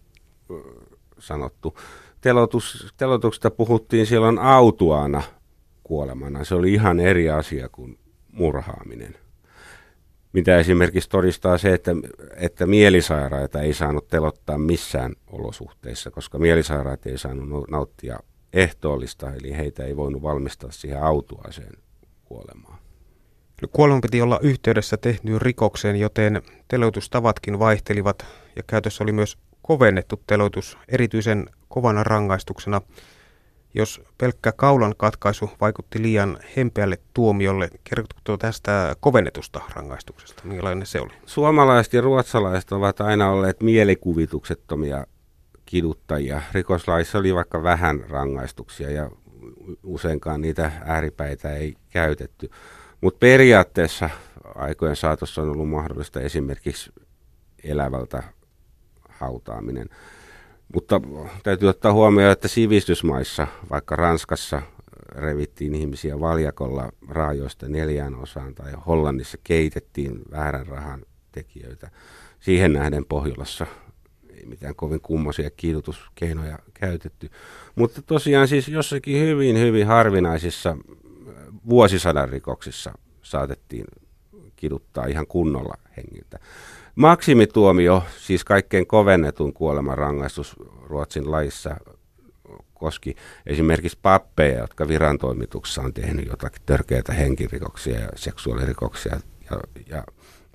sanottu. 1.19 1.77
Telotus, 2.21 2.93
telotuksesta 2.97 3.51
puhuttiin 3.51 4.05
silloin 4.05 4.39
autuaana 4.39 5.23
kuolemana. 5.83 6.43
Se 6.43 6.55
oli 6.55 6.73
ihan 6.73 6.99
eri 6.99 7.29
asia 7.29 7.69
kuin 7.69 7.97
murhaaminen 8.31 9.15
mitä 10.33 10.57
esimerkiksi 10.59 11.09
todistaa 11.09 11.57
se, 11.57 11.73
että, 11.73 11.91
että 12.35 12.65
mielisairaita 12.65 13.61
ei 13.61 13.73
saanut 13.73 14.07
telottaa 14.07 14.57
missään 14.57 15.15
olosuhteissa, 15.27 16.11
koska 16.11 16.39
mielisairaat 16.39 17.05
ei 17.05 17.17
saanut 17.17 17.69
nauttia 17.69 18.19
ehtoollista, 18.53 19.33
eli 19.33 19.57
heitä 19.57 19.83
ei 19.83 19.97
voinut 19.97 20.21
valmistaa 20.21 20.71
siihen 20.71 21.03
autuaiseen 21.03 21.73
kuolemaan. 22.25 22.77
Kuoleman 23.71 24.01
piti 24.01 24.21
olla 24.21 24.39
yhteydessä 24.41 24.97
tehtyyn 24.97 25.41
rikokseen, 25.41 25.95
joten 25.95 26.41
teloitustavatkin 26.67 27.59
vaihtelivat 27.59 28.25
ja 28.55 28.63
käytössä 28.67 29.03
oli 29.03 29.11
myös 29.11 29.37
kovennettu 29.61 30.23
teloitus 30.27 30.77
erityisen 30.87 31.49
kovana 31.67 32.03
rangaistuksena– 32.03 32.81
jos 33.73 34.01
pelkkä 34.17 34.51
kaulan 34.51 34.93
katkaisu 34.97 35.51
vaikutti 35.61 36.01
liian 36.01 36.39
hempeälle 36.57 36.97
tuomiolle, 37.13 37.69
kerrotko 37.83 38.37
tästä 38.37 38.95
kovennetusta 38.99 39.61
rangaistuksesta? 39.75 40.43
Millainen 40.45 40.85
se 40.85 41.01
oli? 41.01 41.13
Suomalaiset 41.25 41.93
ja 41.93 42.01
ruotsalaiset 42.01 42.71
ovat 42.71 43.01
aina 43.01 43.29
olleet 43.29 43.61
mielikuvituksettomia 43.61 45.05
kiduttajia. 45.65 46.41
Rikoslaissa 46.51 47.17
oli 47.17 47.35
vaikka 47.35 47.63
vähän 47.63 48.03
rangaistuksia 48.09 48.91
ja 48.91 49.11
useinkaan 49.83 50.41
niitä 50.41 50.71
ääripäitä 50.85 51.53
ei 51.55 51.75
käytetty. 51.89 52.49
Mutta 53.01 53.17
periaatteessa 53.17 54.09
aikojen 54.55 54.95
saatossa 54.95 55.41
on 55.41 55.49
ollut 55.49 55.69
mahdollista 55.69 56.21
esimerkiksi 56.21 56.91
elävältä 57.63 58.23
hautaaminen. 59.09 59.89
Mutta 60.73 61.01
täytyy 61.43 61.69
ottaa 61.69 61.93
huomioon, 61.93 62.31
että 62.31 62.47
sivistysmaissa, 62.47 63.47
vaikka 63.69 63.95
Ranskassa 63.95 64.61
revittiin 65.15 65.75
ihmisiä 65.75 66.19
valjakolla 66.19 66.91
raajoista 67.09 67.67
neljään 67.67 68.15
osaan 68.15 68.55
tai 68.55 68.71
Hollannissa 68.87 69.37
keitettiin 69.43 70.21
väärän 70.31 70.67
rahan 70.67 71.05
tekijöitä. 71.31 71.91
Siihen 72.39 72.73
nähden 72.73 73.05
Pohjolassa 73.05 73.67
ei 74.29 74.45
mitään 74.45 74.75
kovin 74.75 75.01
kummoisia 75.01 75.49
kiidutuskeinoja 75.49 76.59
käytetty. 76.73 77.29
Mutta 77.75 78.01
tosiaan 78.01 78.47
siis 78.47 78.67
jossakin 78.67 79.21
hyvin, 79.21 79.59
hyvin 79.59 79.87
harvinaisissa 79.87 80.77
vuosisadan 81.69 82.29
rikoksissa 82.29 82.93
saatettiin 83.21 83.85
kiduttaa 84.55 85.05
ihan 85.05 85.27
kunnolla 85.27 85.73
hengiltä. 85.97 86.39
Maksimituomio, 86.95 88.03
siis 88.17 88.43
kaikkein 88.43 88.87
kovennetun 88.87 89.53
kuolemanrangaistus 89.53 90.55
Ruotsin 90.83 91.31
laissa, 91.31 91.75
koski 92.73 93.15
esimerkiksi 93.45 93.97
pappeja, 94.01 94.59
jotka 94.59 94.87
virantoimituksessa 94.87 95.81
on 95.81 95.93
tehnyt 95.93 96.25
jotakin 96.25 96.61
törkeitä 96.65 97.13
henkirikoksia 97.13 97.99
ja 97.99 98.09
seksuaalirikoksia 98.15 99.19
ja, 99.51 99.57
ja 99.89 100.03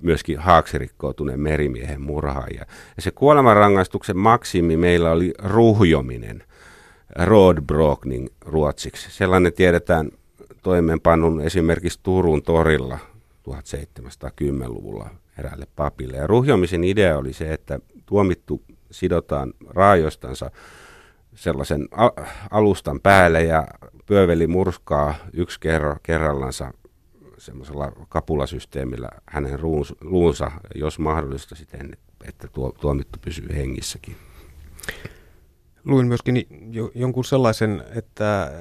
myöskin 0.03 0.39
haaksirikkoutuneen 0.39 1.39
merimiehen 1.39 2.01
murhaajia. 2.01 2.65
Ja 2.95 3.01
se 3.01 3.11
kuolemanrangaistuksen 3.11 4.17
maksimi 4.17 4.77
meillä 4.77 5.11
oli 5.11 5.33
ruhjominen, 5.43 6.43
roadbrokning 7.15 8.27
ruotsiksi. 8.41 9.11
Sellainen 9.11 9.53
tiedetään 9.53 10.11
toimeenpannun 10.63 11.41
esimerkiksi 11.41 11.99
Turun 12.03 12.43
torilla 12.43 12.99
1710-luvulla 13.49 15.09
eräälle 15.39 15.67
papille. 15.75 16.17
Ja 16.17 16.27
ruhjomisen 16.27 16.83
idea 16.83 17.17
oli 17.17 17.33
se, 17.33 17.53
että 17.53 17.79
tuomittu 18.05 18.63
sidotaan 18.91 19.53
raajostansa 19.67 20.51
sellaisen 21.35 21.87
alustan 22.51 22.99
päälle 22.99 23.43
ja 23.43 23.67
pyöveli 24.05 24.47
murskaa 24.47 25.15
yksi 25.33 25.59
kerro, 25.59 25.95
kerrallansa 26.03 26.73
semmoisella 27.37 27.91
kapulasysteemillä 28.09 29.09
hänen 29.25 29.59
luunsa, 30.01 30.51
jos 30.75 30.99
mahdollista 30.99 31.55
siten, 31.55 31.97
että 32.27 32.47
tuo, 32.47 32.71
tuomittu 32.71 33.19
pysyy 33.21 33.47
hengissäkin. 33.55 34.15
Luin 35.85 36.07
myöskin 36.07 36.47
jonkun 36.95 37.25
sellaisen, 37.25 37.83
että 37.95 38.51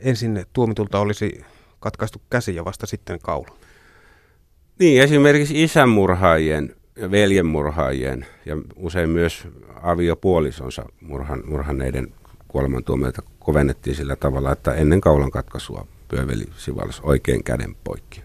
ensin 0.00 0.46
tuomitulta 0.52 0.98
olisi 0.98 1.44
katkaistu 1.80 2.22
käsi 2.30 2.54
ja 2.54 2.64
vasta 2.64 2.86
sitten 2.86 3.18
kaula. 3.18 3.56
Niin, 4.78 5.02
esimerkiksi 5.02 5.62
isänmurhaajien 5.62 6.76
ja 6.96 7.10
veljenmurhaajien 7.10 8.26
ja 8.46 8.56
usein 8.76 9.10
myös 9.10 9.48
aviopuolisonsa 9.82 10.86
murhan, 11.00 11.42
murhanneiden 11.46 12.12
kuolemantuomioita 12.48 13.22
kovennettiin 13.38 13.96
sillä 13.96 14.16
tavalla, 14.16 14.52
että 14.52 14.74
ennen 14.74 15.00
kaulan 15.00 15.30
katkaisua 15.30 15.86
pyöveli 16.08 16.44
sivallus 16.56 17.00
oikein 17.00 17.44
käden 17.44 17.76
poikki. 17.84 18.22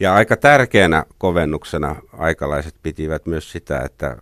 Ja 0.00 0.14
aika 0.14 0.36
tärkeänä 0.36 1.04
kovennuksena 1.18 1.96
aikalaiset 2.12 2.74
pitivät 2.82 3.26
myös 3.26 3.52
sitä, 3.52 3.80
että 3.80 4.16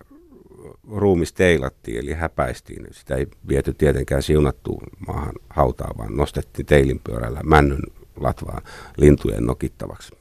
ruumis 0.91 1.33
teilattiin, 1.33 1.99
eli 1.99 2.13
häpäistiin. 2.13 2.87
Sitä 2.91 3.15
ei 3.15 3.27
viety 3.47 3.73
tietenkään 3.73 4.23
siunattuun 4.23 4.83
maahan 5.07 5.33
hautaan, 5.49 5.97
vaan 5.97 6.17
nostettiin 6.17 6.65
teilinpyörällä 6.65 7.41
männyn 7.43 7.81
latvaan 8.15 8.61
lintujen 8.97 9.45
nokittavaksi. 9.45 10.18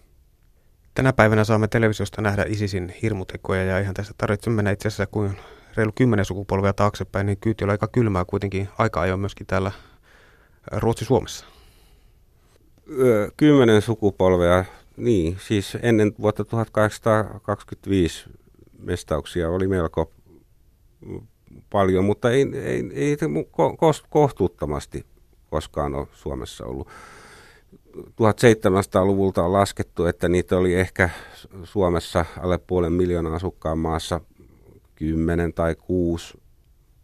Tänä 0.99 1.13
päivänä 1.13 1.45
saamme 1.45 1.69
televisiosta 1.69 2.23
nähdä 2.23 2.45
ISISin 2.49 2.95
hirmutekoja 3.03 3.65
ja 3.65 3.79
ihan 3.79 3.95
tässä 3.95 4.15
tarvitsemme 4.19 4.57
mennä 4.57 4.71
itse 4.71 4.89
asiassa 4.89 5.07
kuin 5.07 5.37
reilu 5.77 5.93
kymmenen 5.95 6.25
sukupolvea 6.25 6.73
taaksepäin, 6.73 7.27
niin 7.27 7.39
kyyti 7.39 7.65
oli 7.65 7.71
aika 7.71 7.89
kylmää 7.89 8.25
kuitenkin 8.25 8.69
aika 8.79 9.01
ajoin 9.01 9.21
myöskin 9.21 9.47
täällä 9.47 9.73
Ruotsi-Suomessa. 10.73 11.47
Kymmenen 13.37 13.83
sukupolvea, 13.83 14.65
niin, 14.97 15.37
siis 15.47 15.79
ennen 15.83 16.13
vuotta 16.21 16.45
1825 16.45 18.25
mestauksia 18.79 19.51
oli 19.51 19.69
melko 19.69 20.13
paljon, 21.71 22.05
mutta 22.05 22.31
ei, 22.31 22.47
ei, 22.55 22.91
ei 22.93 23.17
kohtuuttomasti 24.09 25.07
koskaan 25.51 25.95
ole 25.95 26.07
Suomessa 26.13 26.65
ollut. 26.65 26.89
1700-luvulta 27.97 29.45
on 29.45 29.53
laskettu, 29.53 30.07
että 30.07 30.29
niitä 30.29 30.57
oli 30.57 30.75
ehkä 30.75 31.11
Suomessa 31.65 32.25
alle 32.41 32.59
puolen 32.59 32.93
miljoonaa 32.93 33.35
asukkaan 33.35 33.79
maassa 33.79 34.21
10 34.95 35.53
tai 35.53 35.75
6 35.75 36.39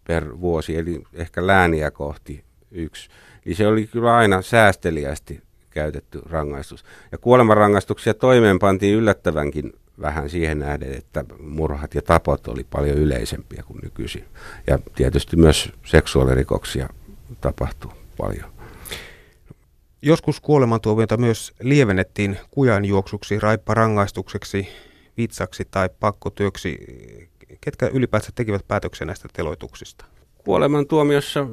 per 0.06 0.40
vuosi, 0.40 0.76
eli 0.76 1.02
ehkä 1.12 1.46
lääniä 1.46 1.90
kohti 1.90 2.44
yksi. 2.70 3.08
Eli 3.46 3.54
se 3.54 3.66
oli 3.66 3.86
kyllä 3.86 4.16
aina 4.16 4.42
säästeliästi 4.42 5.42
käytetty 5.70 6.20
rangaistus. 6.26 6.84
Ja 7.12 7.18
kuolemanrangaistuksia 7.18 8.14
toimeenpantiin 8.14 8.94
yllättävänkin 8.94 9.72
vähän 10.00 10.30
siihen 10.30 10.58
nähden, 10.58 10.94
että 10.94 11.24
murhat 11.40 11.94
ja 11.94 12.02
tapot 12.02 12.48
oli 12.48 12.64
paljon 12.64 12.98
yleisempiä 12.98 13.62
kuin 13.66 13.80
nykyisin. 13.82 14.24
Ja 14.66 14.78
tietysti 14.94 15.36
myös 15.36 15.72
seksuaalirikoksia 15.84 16.88
tapahtuu 17.40 17.92
paljon. 18.16 18.53
Joskus 20.06 20.40
kuolemantuomiota 20.40 21.16
myös 21.16 21.52
lievennettiin 21.60 22.38
kujanjuoksuksi, 22.50 23.40
raipparangaistukseksi, 23.40 24.68
vitsaksi 25.16 25.64
tai 25.70 25.88
pakkotyöksi. 26.00 26.78
Ketkä 27.60 27.86
ylipäätään 27.86 28.32
tekivät 28.34 28.68
päätöksen 28.68 29.06
näistä 29.06 29.28
teloituksista? 29.32 30.04
Kuolemantuomiossa 30.38 31.46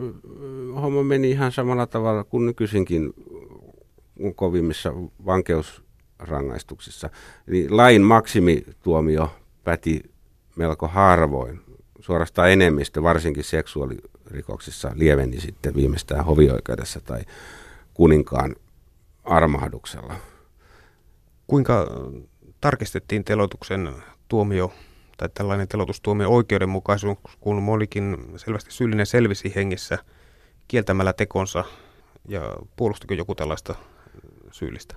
homma 0.82 1.04
meni 1.04 1.32
ihan 1.32 1.52
samalla 1.52 1.88
tavalla 1.88 2.24
kuin 2.24 2.46
nykyisinkin 2.46 3.14
kovimmissa 4.36 4.94
vankeusrangaistuksissa. 5.26 7.10
Eli 7.48 7.70
lain 7.70 8.02
maksimituomio 8.02 9.36
päti 9.64 10.02
melko 10.56 10.88
harvoin. 10.88 11.60
Suorastaan 12.00 12.52
enemmistö, 12.52 13.04
varsinkin 13.04 13.44
seksuaalirikoksissa, 13.44 14.92
lieveni 14.96 15.40
sitten 15.40 15.76
viimeistään 15.76 16.26
hovioikeudessa 16.26 17.00
tai 17.02 17.22
kuninkaan 17.94 18.56
armahduksella. 19.24 20.16
Kuinka 21.48 21.88
tarkistettiin 22.62 23.24
telotuksen 23.24 23.94
tuomio 24.28 24.74
tai 25.18 25.30
tällainen 25.34 25.68
telotustuomio 25.68 26.30
oikeudenmukaisuus, 26.30 27.18
kun 27.40 27.64
monikin 27.64 28.18
selvästi 28.36 28.72
syyllinen 28.72 29.06
selvisi 29.06 29.56
hengissä 29.56 29.98
kieltämällä 30.68 31.14
tekonsa 31.14 31.64
ja 32.28 32.42
puolustiko 32.76 33.14
joku 33.14 33.36
tällaista 33.36 33.76
syyllistä? 34.52 34.96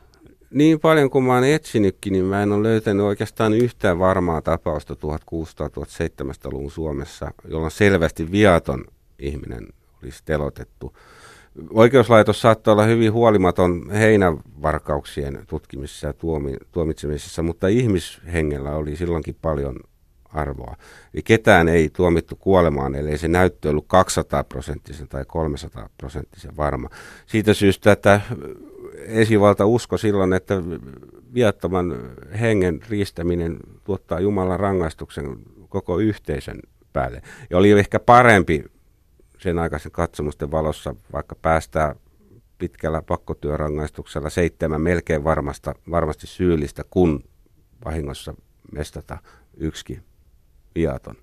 Niin 0.50 0.80
paljon 0.80 1.11
kuin 1.11 1.24
mä 1.24 1.35
oon 1.35 1.44
etsinytkin, 1.44 2.12
niin 2.12 2.24
mä 2.24 2.42
en 2.42 2.52
ole 2.52 2.62
löytänyt 2.62 3.07
oikeastaan 3.07 3.52
yhtään 3.52 3.98
varmaa 3.98 4.42
tapausta 4.42 4.94
1600-1700-luvun 4.94 6.70
Suomessa, 6.70 7.30
jolloin 7.48 7.70
selvästi 7.70 8.30
viaton 8.30 8.85
ihminen 9.18 9.68
olisi 10.02 10.22
telotettu. 10.24 10.96
Oikeuslaitos 11.71 12.40
saattoi 12.40 12.73
olla 12.73 12.85
hyvin 12.85 13.12
huolimaton 13.12 13.90
heinävarkauksien 13.90 15.45
tutkimisessa 15.47 16.07
ja 16.07 16.12
tuomi, 16.12 16.57
tuomitsemisessa, 16.73 17.43
mutta 17.43 17.69
ihmishengellä 17.69 18.71
oli 18.71 18.97
silloinkin 18.97 19.37
paljon 19.43 19.77
arvoa. 20.25 20.77
Eli 21.14 21.23
ketään 21.23 21.69
ei 21.69 21.90
tuomittu 21.90 22.37
kuolemaan, 22.37 22.95
ellei 22.95 23.19
se 23.19 23.29
näyttö 23.29 23.71
ollut 23.71 23.85
200 23.88 24.45
prosenttisen 24.45 25.09
tai 25.09 25.25
300 25.25 25.88
prosenttisen 25.99 26.57
varma. 26.57 26.88
Siitä 27.27 27.55
syystä, 27.55 27.93
että 27.93 28.21
esivalta 28.99 29.67
usko 29.67 29.99
silloin, 29.99 30.33
että 30.33 30.55
viattoman 31.35 31.95
hengen 32.40 32.81
riistäminen 32.88 33.57
tuottaa 33.85 34.21
Jumalan 34.21 34.61
rangaistuksen 34.61 35.37
koko 35.69 35.99
yhteisön 35.99 36.61
päälle. 36.93 37.23
Ja 37.51 37.59
oli 37.59 37.71
ehkä 37.71 38.01
parempi 38.01 38.64
sen 39.44 39.59
aikaisen 39.59 39.92
katsomusten 39.92 40.50
valossa 40.50 40.94
vaikka 41.12 41.35
päästää 41.42 41.94
pitkällä 42.59 43.02
pakkotyörangaistuksella 43.02 44.30
seitsemän 44.30 44.80
melkein 44.80 45.24
varmasta, 45.24 45.74
varmasti 45.90 46.26
syyllistä, 46.26 46.85
kun 46.90 47.24
vahingossa 47.85 48.35
mestata 48.72 49.18
yksikin 49.57 50.02
viaton. 50.74 51.16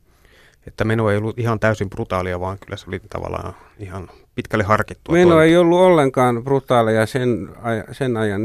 Että 0.67 0.86
meno 0.86 1.10
ei 1.10 1.17
ollut 1.17 1.39
ihan 1.39 1.60
täysin 1.60 1.89
brutaalia, 1.89 2.39
vaan 2.39 2.57
kyllä 2.65 2.77
se 2.77 2.86
oli 2.88 3.01
tavallaan 3.10 3.53
ihan 3.79 4.10
pitkälle 4.36 4.63
harkittua. 4.63 5.13
Meno 5.13 5.29
toimintaa. 5.29 5.43
ei 5.43 5.57
ollut 5.57 5.79
ollenkaan 5.79 6.43
brutaalia 6.43 7.05
sen, 7.05 7.49
sen 7.91 8.17
ajan 8.17 8.41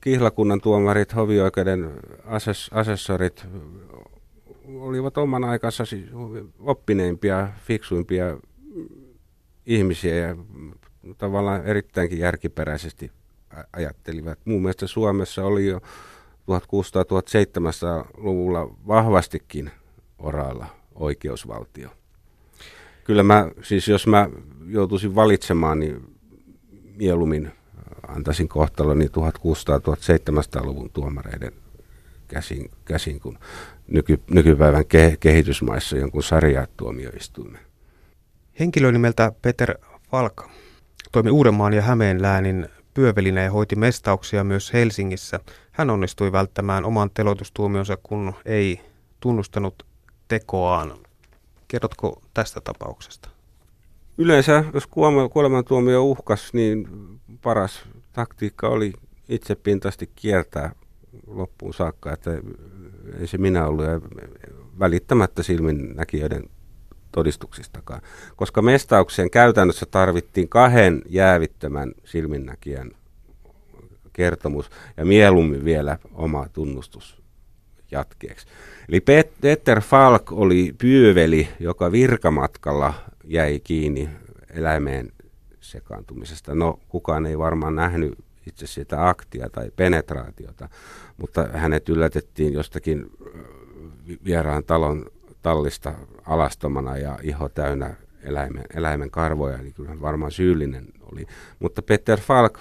kihlakunnan 0.00 0.60
tuomarit, 0.60 1.16
hovioikeuden 1.16 1.90
ases, 2.24 2.70
asessorit 2.72 3.46
olivat 4.84 5.18
oman 5.18 5.44
aikansa 5.44 5.84
siis 5.84 6.06
oppineimpia, 6.58 7.48
fiksuimpia 7.66 8.36
ihmisiä 9.66 10.16
ja 10.16 10.36
tavallaan 11.18 11.66
erittäinkin 11.66 12.18
järkiperäisesti 12.18 13.10
ajattelivat. 13.72 14.38
Muun 14.44 14.62
mielestä 14.62 14.86
Suomessa 14.86 15.44
oli 15.44 15.66
jo 15.66 15.78
1600-1700-luvulla 15.78 18.76
vahvastikin 18.86 19.70
oraalla 20.18 20.66
oikeusvaltio. 20.94 21.90
Kyllä 23.04 23.22
mä, 23.22 23.50
siis 23.62 23.88
jos 23.88 24.06
mä 24.06 24.28
joutuisin 24.66 25.14
valitsemaan, 25.14 25.78
niin 25.78 26.16
mieluummin 26.96 27.50
antaisin 28.08 28.48
kohtaloni 28.48 29.06
1600-1700-luvun 29.06 30.90
tuomareiden 30.92 31.63
käsin, 32.28 32.70
käsin 32.84 33.20
kuin 33.20 33.38
nyky, 33.88 34.20
nykypäivän 34.30 34.86
ke, 34.86 35.16
kehitysmaissa 35.20 35.96
jonkun 35.96 36.22
sarjatuomioistuimen. 36.22 37.60
Henkilö 38.60 38.92
nimeltä 38.92 39.32
Peter 39.42 39.78
Falk 40.10 40.42
toimi 41.12 41.30
Uudenmaan 41.30 41.72
ja 41.72 41.82
Hämeen 41.82 42.22
läänin 42.22 42.68
pyövelinä 42.94 43.42
ja 43.42 43.50
hoiti 43.50 43.76
mestauksia 43.76 44.44
myös 44.44 44.72
Helsingissä. 44.72 45.40
Hän 45.72 45.90
onnistui 45.90 46.32
välttämään 46.32 46.84
oman 46.84 47.10
teloitustuomionsa, 47.14 47.96
kun 48.02 48.34
ei 48.44 48.80
tunnustanut 49.20 49.86
tekoaan. 50.28 50.94
Kerrotko 51.68 52.22
tästä 52.34 52.60
tapauksesta? 52.60 53.28
Yleensä, 54.18 54.64
jos 54.74 54.86
kuolemantuomio 55.32 56.04
uhkas, 56.04 56.54
niin 56.54 56.88
paras 57.42 57.82
taktiikka 58.12 58.68
oli 58.68 58.92
itsepintaisesti 59.28 60.10
kiertää 60.14 60.72
loppuun 61.26 61.74
saakka, 61.74 62.12
että 62.12 62.30
ei 63.20 63.26
se 63.26 63.38
minä 63.38 63.66
ollut 63.66 63.84
ja 63.84 64.00
välittämättä 64.78 65.42
silminnäkijöiden 65.42 66.44
todistuksistakaan. 67.12 68.00
Koska 68.36 68.62
mestaukseen 68.62 69.30
käytännössä 69.30 69.86
tarvittiin 69.86 70.48
kahden 70.48 71.02
jäävittömän 71.08 71.92
silminnäkijän 72.04 72.90
kertomus 74.12 74.70
ja 74.96 75.04
mieluummin 75.04 75.64
vielä 75.64 75.98
oma 76.14 76.46
tunnustus 76.52 77.22
jatkeeksi. 77.90 78.46
Eli 78.88 79.00
Peter 79.40 79.80
Falk 79.80 80.32
oli 80.32 80.74
pyöveli, 80.78 81.48
joka 81.60 81.92
virkamatkalla 81.92 82.94
jäi 83.24 83.60
kiinni 83.60 84.08
eläimeen 84.50 85.12
sekaantumisesta. 85.60 86.54
No, 86.54 86.80
kukaan 86.88 87.26
ei 87.26 87.38
varmaan 87.38 87.74
nähnyt 87.74 88.18
itse 88.46 88.66
sitä 88.66 89.08
aktia 89.08 89.50
tai 89.50 89.70
penetraatiota, 89.76 90.68
mutta 91.16 91.48
hänet 91.52 91.88
yllätettiin 91.88 92.52
jostakin 92.52 93.10
vieraan 94.24 94.64
talon 94.64 95.06
tallista 95.42 95.94
alastomana 96.26 96.96
ja 96.96 97.18
iho 97.22 97.48
täynnä 97.48 97.94
eläimen, 98.22 98.64
eläimen 98.74 99.10
karvoja, 99.10 99.58
niin 99.58 99.74
kyllä 99.74 100.00
varmaan 100.00 100.32
syyllinen 100.32 100.86
oli. 101.12 101.26
Mutta 101.58 101.82
Peter 101.82 102.20
Falk 102.20 102.58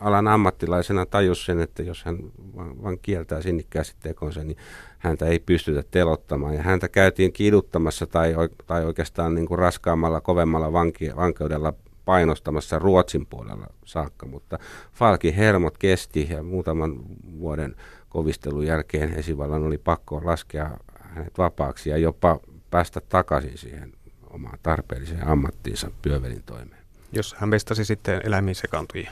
alan 0.00 0.28
ammattilaisena 0.28 1.06
tajusi 1.06 1.44
sen, 1.44 1.60
että 1.60 1.82
jos 1.82 2.04
hän 2.04 2.18
vain 2.56 2.98
kieltää 3.02 3.42
sinnikkäästi 3.42 3.96
tekonsa, 4.00 4.44
niin 4.44 4.56
häntä 4.98 5.26
ei 5.26 5.38
pystytä 5.38 5.82
telottamaan. 5.90 6.54
Ja 6.54 6.62
häntä 6.62 6.88
käytiin 6.88 7.32
kiduttamassa 7.32 8.06
tai, 8.06 8.34
tai 8.66 8.84
oikeastaan 8.84 9.34
niin 9.34 9.46
kuin 9.46 9.58
raskaammalla, 9.58 10.20
kovemmalla 10.20 10.72
vanki, 10.72 11.10
vankeudella 11.16 11.74
painostamassa 12.10 12.78
Ruotsin 12.78 13.26
puolella 13.26 13.66
saakka, 13.84 14.26
mutta 14.26 14.58
Falkin 14.92 15.34
hermot 15.34 15.78
kesti 15.78 16.28
ja 16.30 16.42
muutaman 16.42 16.96
vuoden 17.38 17.76
kovistelun 18.08 18.66
jälkeen 18.66 19.14
esivallan 19.14 19.62
oli 19.62 19.78
pakko 19.78 20.20
laskea 20.24 20.70
hänet 21.00 21.38
vapaaksi 21.38 21.90
ja 21.90 21.96
jopa 21.96 22.40
päästä 22.70 23.00
takaisin 23.08 23.58
siihen 23.58 23.92
omaan 24.30 24.58
tarpeelliseen 24.62 25.28
ammattiinsa 25.28 25.90
pyövelin 26.02 26.42
toimeen. 26.42 26.82
Jos 27.12 27.34
hän 27.38 27.48
mestasi 27.48 27.84
sitten 27.84 28.20
eläimiin 28.24 28.54
sekaantujia. 28.54 29.10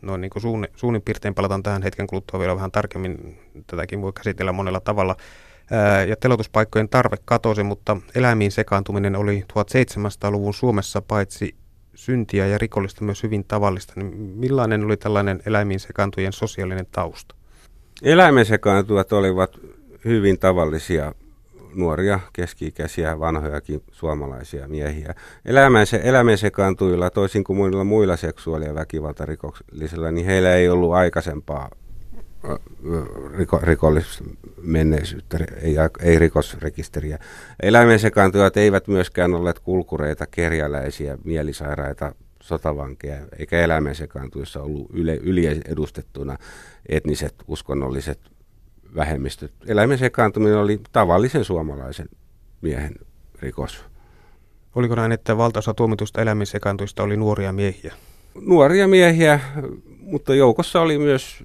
No 0.02 0.16
niin 0.16 0.30
kuin 0.30 0.42
suunni, 0.42 0.68
suunnin 0.76 1.02
piirtein 1.02 1.34
palataan 1.34 1.62
tähän 1.62 1.82
hetken 1.82 2.06
kuluttua 2.06 2.40
vielä 2.40 2.56
vähän 2.56 2.70
tarkemmin. 2.70 3.40
Tätäkin 3.66 4.02
voi 4.02 4.12
käsitellä 4.12 4.52
monella 4.52 4.80
tavalla 4.80 5.16
ja 6.08 6.16
telotuspaikkojen 6.16 6.88
tarve 6.88 7.16
katosi, 7.24 7.62
mutta 7.62 7.96
eläimiin 8.14 8.52
sekaantuminen 8.52 9.16
oli 9.16 9.44
1700-luvun 9.52 10.54
Suomessa 10.54 11.02
paitsi 11.02 11.54
syntiä 11.94 12.46
ja 12.46 12.58
rikollista 12.58 13.04
myös 13.04 13.22
hyvin 13.22 13.44
tavallista. 13.44 13.92
Niin 13.96 14.16
millainen 14.16 14.84
oli 14.84 14.96
tällainen 14.96 15.42
eläimiin 15.46 15.80
sekaantujen 15.80 16.32
sosiaalinen 16.32 16.86
tausta? 16.92 17.34
Eläimen 18.02 18.46
sekaantuvat 18.46 19.12
olivat 19.12 19.56
hyvin 20.04 20.38
tavallisia 20.38 21.14
nuoria, 21.74 22.20
keski-ikäisiä, 22.32 23.20
vanhojakin 23.20 23.82
suomalaisia 23.92 24.68
miehiä. 24.68 25.14
Elämän, 25.44 25.86
se, 25.86 26.00
elämän 26.04 26.38
sekaantujilla, 26.38 27.10
toisin 27.10 27.44
kuin 27.44 27.56
muilla 27.56 27.84
muilla 27.84 28.16
seksuaali- 28.16 28.64
ja 28.64 28.74
väkivaltarikollisilla, 28.74 30.10
niin 30.10 30.26
heillä 30.26 30.54
ei 30.54 30.68
ollut 30.68 30.92
aikaisempaa 30.92 31.70
riko, 33.36 33.60
rikollismenneisyyttä, 33.62 35.38
ei, 35.62 35.74
ei 36.02 36.18
rikosrekisteriä. 36.18 37.18
Eläimen 37.62 37.98
sekaantujat 37.98 38.56
eivät 38.56 38.88
myöskään 38.88 39.34
olleet 39.34 39.58
kulkureita, 39.58 40.26
kerjäläisiä, 40.26 41.18
mielisairaita, 41.24 42.12
sotavankeja, 42.42 43.16
eikä 43.38 43.61
eläimen 43.61 43.94
sekaantujissa 43.94 44.62
ollut 44.62 44.90
yle, 44.92 45.16
yliedustettuna 45.16 46.37
etniset, 46.88 47.35
uskonnolliset 47.46 48.20
vähemmistöt. 48.94 49.53
Eläimen 49.66 49.98
sekaantuminen 49.98 50.59
oli 50.59 50.81
tavallisen 50.92 51.44
suomalaisen 51.44 52.09
miehen 52.61 52.94
rikos. 53.42 53.85
Oliko 54.74 54.94
näin, 54.94 55.12
että 55.12 55.37
valtaosa 55.37 55.74
tuomitusta 55.74 56.22
eläimen 56.22 56.46
sekaantuista 56.46 57.03
oli 57.03 57.16
nuoria 57.16 57.53
miehiä? 57.53 57.94
Nuoria 58.35 58.88
miehiä, 58.88 59.40
mutta 59.98 60.35
joukossa 60.35 60.81
oli 60.81 60.98
myös 60.98 61.44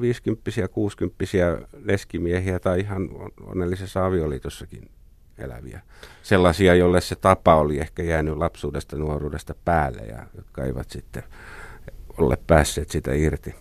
50 0.00 0.68
60 0.68 1.24
leskimiehiä 1.84 2.58
tai 2.58 2.80
ihan 2.80 3.08
onnellisessa 3.46 4.06
avioliitossakin 4.06 4.90
eläviä. 5.38 5.80
Sellaisia, 6.22 6.74
joille 6.74 7.00
se 7.00 7.16
tapa 7.16 7.54
oli 7.54 7.78
ehkä 7.78 8.02
jäänyt 8.02 8.36
lapsuudesta, 8.36 8.96
nuoruudesta 8.96 9.54
päälle 9.64 10.02
ja 10.02 10.26
jotka 10.36 10.64
eivät 10.64 10.90
sitten 10.90 11.22
ole 12.18 12.38
päässeet 12.46 12.90
sitä 12.90 13.14
irti. 13.14 13.54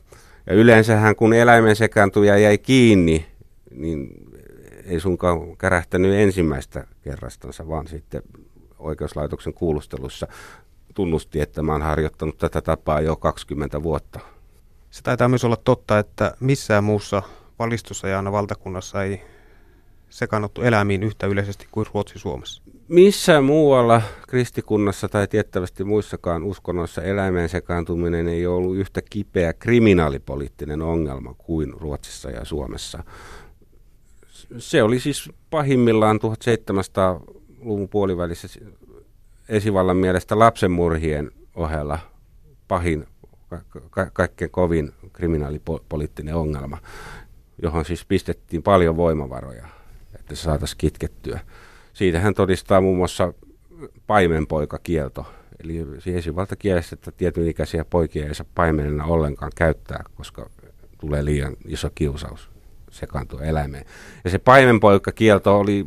Ja 0.47 0.53
yleensähän 0.53 1.15
kun 1.15 1.33
eläimen 1.33 1.75
sekaantuja 1.75 2.37
jäi 2.37 2.57
kiinni, 2.57 3.25
niin 3.71 4.09
ei 4.85 4.99
sunkaan 4.99 5.57
kärähtänyt 5.57 6.13
ensimmäistä 6.13 6.87
kerrastansa, 7.01 7.67
vaan 7.67 7.87
sitten 7.87 8.21
oikeuslaitoksen 8.79 9.53
kuulustelussa 9.53 10.27
tunnusti, 10.93 11.41
että 11.41 11.61
mä 11.61 11.71
oon 11.71 11.81
harjoittanut 11.81 12.37
tätä 12.37 12.61
tapaa 12.61 13.01
jo 13.01 13.15
20 13.15 13.83
vuotta. 13.83 14.19
Se 14.89 15.01
taitaa 15.03 15.27
myös 15.27 15.45
olla 15.45 15.57
totta, 15.57 15.99
että 15.99 16.33
missään 16.39 16.83
muussa 16.83 17.21
valistusajana 17.59 18.31
valtakunnassa 18.31 19.03
ei 19.03 19.21
sekannuttu 20.13 20.61
eläimiin 20.61 21.03
yhtä 21.03 21.27
yleisesti 21.27 21.67
kuin 21.71 21.85
Ruotsi 21.93 22.19
Suomessa. 22.19 22.63
Missään 22.87 23.43
muualla 23.43 24.01
kristikunnassa 24.27 25.07
tai 25.07 25.27
tiettävästi 25.27 25.83
muissakaan 25.83 26.43
uskonnoissa 26.43 27.03
eläimeen 27.03 27.49
sekaantuminen 27.49 28.27
ei 28.27 28.47
ollut 28.47 28.75
yhtä 28.75 29.01
kipeä 29.09 29.53
kriminaalipoliittinen 29.53 30.81
ongelma 30.81 31.33
kuin 31.37 31.73
Ruotsissa 31.73 32.29
ja 32.29 32.45
Suomessa. 32.45 33.03
Se 34.57 34.83
oli 34.83 34.99
siis 34.99 35.31
pahimmillaan 35.49 36.19
1700-luvun 36.23 37.89
puolivälissä 37.89 38.47
esivallan 39.49 39.97
mielestä 39.97 40.39
lapsenmurhien 40.39 41.31
ohella 41.55 41.99
pahin 42.67 43.05
ka- 43.89 44.09
kaikkein 44.13 44.51
kovin 44.51 44.91
kriminaalipoliittinen 45.13 46.35
ongelma, 46.35 46.77
johon 47.61 47.85
siis 47.85 48.05
pistettiin 48.05 48.63
paljon 48.63 48.97
voimavaroja, 48.97 49.67
että 50.23 50.35
se 50.35 50.41
saataisiin 50.41 50.77
kitkettyä. 50.77 51.39
Siitähän 51.93 52.33
todistaa 52.33 52.81
muun 52.81 52.97
muassa 52.97 53.33
paimenpoikakielto, 54.07 55.25
eli 55.63 55.85
esivalta 56.05 56.55
kielessä, 56.55 56.93
että 56.93 57.11
tietyn 57.11 57.47
ikäisiä 57.47 57.85
poikia 57.85 58.27
ei 58.27 58.35
saa 58.35 58.45
paimenena 58.55 59.05
ollenkaan 59.05 59.51
käyttää, 59.55 60.03
koska 60.15 60.49
tulee 60.99 61.25
liian 61.25 61.55
iso 61.67 61.89
kiusaus 61.95 62.49
sekaantua 62.91 63.41
eläimeen. 63.41 63.85
Ja 64.23 64.29
se 64.29 64.39
paimenpoikakielto 64.39 65.59
oli 65.59 65.85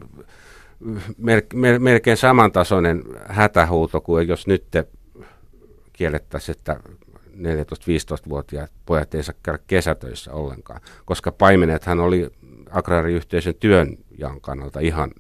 mer- 1.18 1.42
mer- 1.55 1.79
melkein 1.79 2.16
samantasoinen 2.16 3.03
hätähuuto 3.27 4.01
kuin 4.01 4.29
jos 4.29 4.46
nyt 4.46 4.64
te 4.70 4.87
kiellettäisiin, 5.92 6.57
että 6.59 6.81
14-15-vuotiaat 7.37 8.70
pojat 8.87 9.14
ei 9.14 9.22
saa 9.22 9.35
käydä 9.42 9.59
kesätöissä 9.66 10.33
ollenkaan, 10.33 10.81
koska 11.05 11.33
paimenethan 11.33 12.01
oli 12.01 12.31
agraariyhteisön 12.70 13.55
työnjaon 14.16 14.40
kannalta 14.40 14.81
ihan 14.81 15.11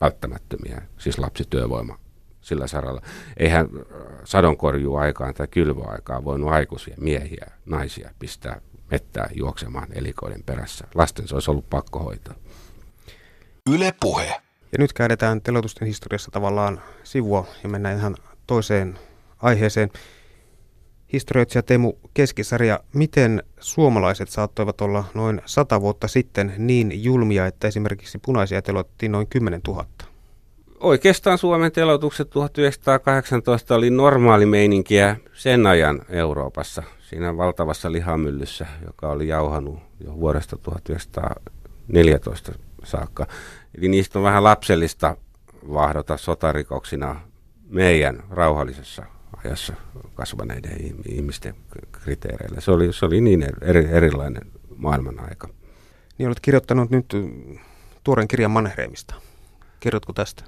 välttämättömiä, 0.00 0.82
siis 0.98 1.18
lapsityövoima 1.18 1.98
sillä 2.40 2.66
saralla. 2.66 3.02
Eihän 3.36 3.66
äh, 3.66 3.96
sadonkorjuaikaan 4.24 5.34
tai 5.34 5.48
kylvöaikaan 5.48 6.24
voinut 6.24 6.50
aikuisia 6.50 6.96
miehiä, 7.00 7.46
naisia 7.66 8.10
pistää 8.18 8.60
mettää 8.90 9.30
juoksemaan 9.34 9.88
elikoiden 9.92 10.42
perässä. 10.42 10.86
Lasten 10.94 11.28
se 11.28 11.34
olisi 11.34 11.50
ollut 11.50 11.70
pakko 11.70 11.98
hoitaa. 11.98 12.34
Yle 13.70 13.94
puhe. 14.00 14.26
Ja 14.72 14.78
nyt 14.78 14.92
käydetään 14.92 15.42
telotusten 15.42 15.88
historiassa 15.88 16.30
tavallaan 16.30 16.80
sivua 17.04 17.46
ja 17.62 17.68
mennään 17.68 17.98
ihan 17.98 18.16
toiseen 18.46 18.98
aiheeseen. 19.38 19.90
Historioitsija 21.12 21.62
Teemu 21.62 21.92
Keskisarja, 22.14 22.80
miten 22.94 23.42
suomalaiset 23.60 24.28
saattoivat 24.28 24.80
olla 24.80 25.04
noin 25.14 25.40
sata 25.44 25.80
vuotta 25.80 26.08
sitten 26.08 26.54
niin 26.58 27.04
julmia, 27.04 27.46
että 27.46 27.68
esimerkiksi 27.68 28.18
punaisia 28.18 28.62
telottiin 28.62 29.12
noin 29.12 29.26
10 29.26 29.60
000? 29.68 29.86
Oikeastaan 30.80 31.38
Suomen 31.38 31.72
telotukset 31.72 32.30
1918 32.30 33.74
oli 33.74 33.90
normaali 33.90 34.46
meininkiä 34.46 35.16
sen 35.32 35.66
ajan 35.66 36.02
Euroopassa, 36.08 36.82
siinä 37.00 37.36
valtavassa 37.36 37.92
lihamyllyssä, 37.92 38.66
joka 38.86 39.10
oli 39.10 39.28
jauhanut 39.28 39.78
jo 40.04 40.16
vuodesta 40.20 40.56
1914 40.56 42.52
saakka. 42.84 43.26
Eli 43.78 43.88
niistä 43.88 44.18
on 44.18 44.22
vähän 44.22 44.44
lapsellista 44.44 45.16
vahdota 45.72 46.16
sotarikoksina 46.16 47.20
meidän 47.68 48.22
rauhallisessa 48.30 49.06
ajassa 49.44 49.72
kasvaneiden 50.14 50.76
ihmisten 51.08 51.54
kriteereillä. 51.92 52.60
Se 52.60 52.70
oli, 52.70 52.92
se 52.92 53.06
oli 53.06 53.20
niin 53.20 53.46
eri, 53.60 53.88
erilainen 53.90 54.42
maailman 54.76 55.20
aika. 55.20 55.48
Niin 56.18 56.26
olet 56.26 56.40
kirjoittanut 56.40 56.90
nyt 56.90 57.06
tuoren 58.04 58.28
kirjan 58.28 58.50
Mannerheimista. 58.50 59.14
Kerrotko 59.80 60.12
tästä? 60.12 60.44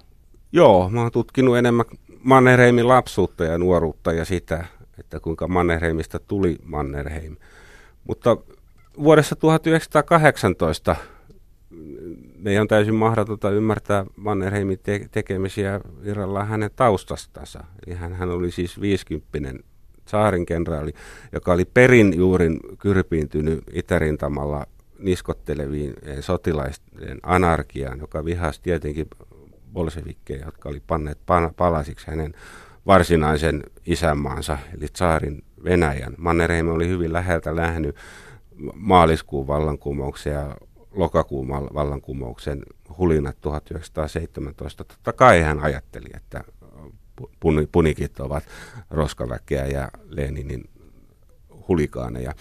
Joo, 0.53 0.91
mä 0.91 1.01
oon 1.01 1.11
tutkinut 1.11 1.57
enemmän 1.57 1.87
Mannerheimin 2.23 2.89
lapsuutta 2.89 3.45
ja 3.45 3.59
nuoruutta 3.59 4.13
ja 4.13 4.25
sitä, 4.25 4.65
että 4.99 5.21
kuinka 5.21 5.49
Mannerheimista 5.49 6.19
tuli 6.19 6.59
Mannerheim. 6.65 7.37
Mutta 8.05 8.37
vuodessa 8.99 9.37
1918 9.37 10.97
meidän 12.39 12.61
on 12.61 12.69
täysin 12.69 12.95
mahdotonta 12.95 13.51
ymmärtää 13.51 14.07
Mannerheimin 14.17 14.79
te- 14.83 15.09
tekemisiä 15.11 15.81
irrallaan 16.05 16.49
hänen 16.49 16.71
taustastansa. 16.77 17.65
Hän, 17.95 18.13
hän 18.13 18.31
oli 18.31 18.51
siis 18.51 18.81
50 18.81 19.65
saarin 20.07 20.47
kenraali, 20.47 20.93
joka 21.33 21.53
oli 21.53 21.65
perin 21.65 22.17
juurin 22.17 22.61
kyrpiintynyt 22.79 23.65
itärintamalla 23.73 24.67
niskotteleviin 24.99 25.95
sotilaisten 26.21 27.19
anarkiaan, 27.23 27.99
joka 27.99 28.25
vihasi 28.25 28.61
tietenkin 28.63 29.07
bolsevikkeja, 29.73 30.45
jotka 30.45 30.69
oli 30.69 30.83
panneet 30.87 31.19
palasiksi 31.57 32.07
hänen 32.07 32.35
varsinaisen 32.87 33.63
isänmaansa, 33.87 34.59
eli 34.79 34.87
saarin 34.97 35.43
Venäjän. 35.65 36.15
Mannerheim 36.19 36.69
oli 36.69 36.89
hyvin 36.89 37.13
läheltä 37.13 37.53
nähnyt 37.53 37.97
maaliskuun 38.75 39.47
vallankumouksen 39.47 40.33
ja 40.33 40.57
lokakuun 40.95 41.49
vallankumouksen 41.49 42.63
hulinat 42.99 43.37
1917. 43.41 44.85
Totta 44.85 45.13
kai 45.13 45.41
hän 45.41 45.61
ajatteli, 45.61 46.09
että 46.15 46.45
punikit 47.73 48.21
ovat 48.21 48.45
roskaväkeä 48.91 49.67
ja 49.67 49.89
Leninin 50.09 50.65
hulikaaneja. 51.69 52.33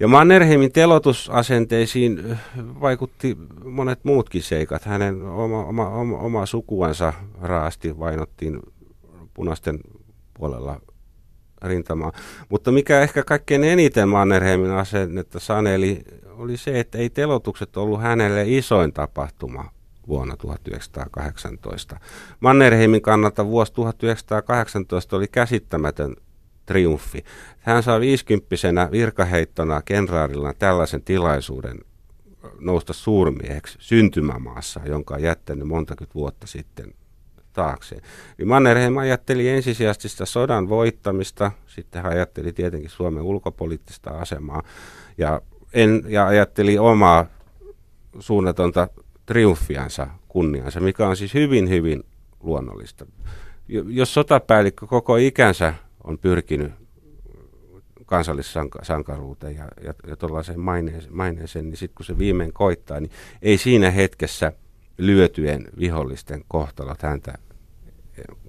Ja 0.00 0.08
Mannerheimin 0.08 0.72
telotusasenteisiin 0.72 2.38
vaikutti 2.56 3.36
monet 3.64 4.04
muutkin 4.04 4.42
seikat. 4.42 4.84
Hänen 4.84 5.22
oma, 5.22 5.64
oma, 5.64 5.88
oma, 5.88 6.18
oma 6.18 6.46
sukuansa 6.46 7.12
raasti 7.40 7.98
vainottiin 7.98 8.60
punaisten 9.34 9.80
puolella 10.34 10.80
rintamaa. 11.62 12.12
Mutta 12.48 12.72
mikä 12.72 13.00
ehkä 13.00 13.22
kaikkein 13.22 13.64
eniten 13.64 14.08
Mannerheimin 14.08 14.70
asennetta 14.70 15.40
saneli, 15.40 16.02
oli 16.26 16.56
se, 16.56 16.80
että 16.80 16.98
ei 16.98 17.10
telotukset 17.10 17.76
ollut 17.76 18.02
hänelle 18.02 18.44
isoin 18.46 18.92
tapahtuma 18.92 19.70
vuonna 20.08 20.36
1918. 20.36 22.00
Mannerheimin 22.40 23.02
kannalta 23.02 23.46
vuosi 23.46 23.72
1918 23.72 25.16
oli 25.16 25.28
käsittämätön 25.28 26.16
triumfi. 26.66 27.24
Hän 27.60 27.82
saa 27.82 28.00
50 28.00 28.88
virkaheittona 28.90 29.82
kenraarilla 29.82 30.54
tällaisen 30.54 31.02
tilaisuuden 31.02 31.78
nousta 32.58 32.92
suurmieheksi 32.92 33.78
syntymämaassa, 33.80 34.80
jonka 34.84 35.14
on 35.14 35.22
jättänyt 35.22 35.68
montakymmentä 35.68 36.14
vuotta 36.14 36.46
sitten 36.46 36.94
taakse. 37.52 37.96
Niin 38.38 38.48
Mannerheim 38.48 38.96
ajatteli 38.96 39.48
ensisijaisesti 39.48 40.08
sitä 40.08 40.26
sodan 40.26 40.68
voittamista, 40.68 41.52
sitten 41.66 42.02
hän 42.02 42.12
ajatteli 42.12 42.52
tietenkin 42.52 42.90
Suomen 42.90 43.22
ulkopoliittista 43.22 44.10
asemaa 44.10 44.62
ja, 45.18 45.40
en, 45.72 46.02
ja 46.08 46.26
ajatteli 46.26 46.78
omaa 46.78 47.26
suunnatonta 48.18 48.88
triumfiansa, 49.26 50.06
kunniansa, 50.28 50.80
mikä 50.80 51.08
on 51.08 51.16
siis 51.16 51.34
hyvin, 51.34 51.68
hyvin 51.68 52.02
luonnollista. 52.40 53.06
Jos 53.68 54.14
sotapäällikkö 54.14 54.86
koko 54.86 55.16
ikänsä 55.16 55.74
on 56.04 56.18
pyrkinyt 56.18 56.72
kansallissankaruuteen 58.06 59.56
ja, 59.56 59.68
ja, 59.84 59.94
ja 60.06 60.16
tuollaiseen 60.16 60.60
maineeseen, 60.60 61.16
maineeseen, 61.16 61.64
niin 61.64 61.76
sitten 61.76 61.94
kun 61.94 62.06
se 62.06 62.18
viimein 62.18 62.52
koittaa, 62.52 63.00
niin 63.00 63.10
ei 63.42 63.58
siinä 63.58 63.90
hetkessä 63.90 64.52
lyötyjen 65.06 65.68
vihollisten 65.78 66.44
kohtalot 66.48 67.02
häntä 67.02 67.34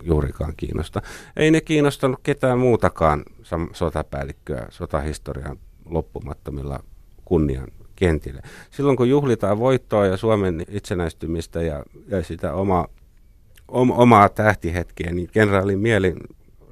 juurikaan 0.03 0.53
kiinnosta. 0.57 1.01
Ei 1.35 1.51
ne 1.51 1.61
kiinnostanut 1.61 2.19
ketään 2.23 2.59
muutakaan 2.59 3.23
sotapäällikköä 3.73 4.67
sotahistorian 4.69 5.59
loppumattomilla 5.85 6.83
kunnian 7.25 7.67
kentille. 7.95 8.41
Silloin 8.71 8.97
kun 8.97 9.09
juhlitaan 9.09 9.59
voittoa 9.59 10.05
ja 10.05 10.17
Suomen 10.17 10.65
itsenäistymistä 10.69 11.61
ja, 11.61 11.83
ja 12.07 12.23
sitä 12.23 12.53
oma, 12.53 12.87
om, 13.67 13.91
omaa 13.91 14.29
tähtihetkeä, 14.29 15.11
niin 15.11 15.29
kenraalin 15.31 15.79
mieli 15.79 16.15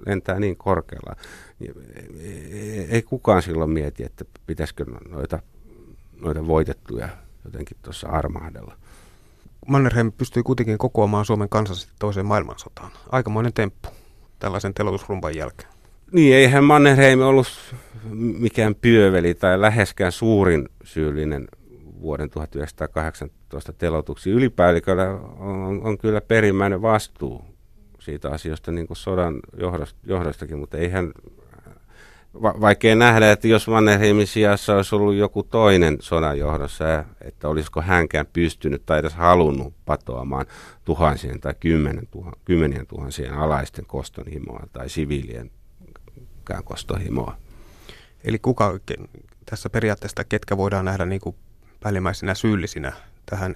lentää 0.05 0.39
niin 0.39 0.57
korkealla. 0.57 1.15
Niin 1.59 1.73
ei 2.89 3.01
kukaan 3.01 3.41
silloin 3.41 3.69
mieti, 3.69 4.03
että 4.03 4.25
pitäisikö 4.47 4.85
noita, 5.09 5.39
noita 6.21 6.47
voitettuja 6.47 7.09
jotenkin 7.45 7.77
tuossa 7.81 8.07
armahdella. 8.07 8.77
Mannerheim 9.69 10.11
pystyi 10.11 10.43
kuitenkin 10.43 10.77
kokoamaan 10.77 11.25
Suomen 11.25 11.49
kansallisesti 11.49 11.93
toiseen 11.99 12.25
maailmansotaan. 12.25 12.91
Aikamoinen 13.11 13.53
temppu 13.53 13.89
tällaisen 14.39 14.73
telotusrumban 14.73 15.35
jälkeen. 15.35 15.69
Niin, 16.11 16.35
eihän 16.35 16.63
Mannerheim 16.63 17.21
ollut 17.21 17.47
mikään 18.39 18.75
pyöveli 18.75 19.33
tai 19.33 19.61
läheskään 19.61 20.11
suurin 20.11 20.69
syyllinen 20.83 21.47
vuoden 22.01 22.29
1918 22.29 23.73
telotuksi. 23.73 24.29
Ylipäälliköllä 24.29 25.09
on, 25.39 25.81
on 25.83 25.97
kyllä 25.97 26.21
perimmäinen 26.21 26.81
vastuu 26.81 27.45
siitä 27.99 28.29
asiasta 28.29 28.71
niin 28.71 28.87
kuin 28.87 28.97
sodan 28.97 29.39
johdostakin, 30.03 30.57
mutta 30.57 30.77
eihän 30.77 31.11
va- 32.33 32.61
vaikea 32.61 32.95
nähdä, 32.95 33.31
että 33.31 33.47
jos 33.47 33.67
Mannerheimin 33.67 34.27
sijassa 34.27 34.75
olisi 34.75 34.95
ollut 34.95 35.15
joku 35.15 35.43
toinen 35.43 35.97
sodan 35.99 36.39
johdossa, 36.39 37.03
että 37.21 37.47
olisiko 37.47 37.81
hänkään 37.81 38.25
pystynyt 38.33 38.85
tai 38.85 38.99
edes 38.99 39.13
halunnut 39.13 39.73
patoamaan 39.85 40.45
tuhansien 40.85 41.39
tai 41.39 41.53
kymmenen 41.59 42.07
tuhan, 42.11 42.33
kymmenien 42.45 42.87
tuhansien 42.87 43.33
alaisten 43.33 43.85
kostonhimoa 43.85 44.63
tai 44.73 44.89
siviilien 44.89 45.51
kostonhimoa. 46.63 47.37
Eli 48.23 48.39
kuka 48.39 48.79
tässä 49.45 49.69
periaatteessa, 49.69 50.23
ketkä 50.23 50.57
voidaan 50.57 50.85
nähdä 50.85 51.05
niin 51.05 51.21
kuin 51.21 51.35
päällimmäisenä 51.79 52.35
syyllisinä 52.35 52.93
tähän 53.25 53.55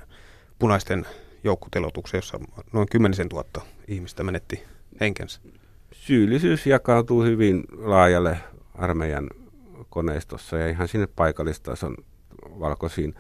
punaisten 0.60 1.06
joukkotelotukseen, 1.44 2.18
jossa 2.20 2.40
noin 2.74 2.88
kymmenisen 2.92 3.30
tuhatta 3.30 3.62
ihmistä 3.88 4.24
menetti 4.24 4.64
henkensä? 5.00 5.42
Syyllisyys 5.92 6.68
jakautuu 6.68 7.24
hyvin 7.24 7.64
laajalle 7.78 8.38
armeijan 8.76 9.30
koneistossa 9.90 10.58
ja 10.58 10.68
ihan 10.70 10.88
sinne 10.88 11.08
paikallistason 11.08 11.98
valkoisiin 12.60 13.16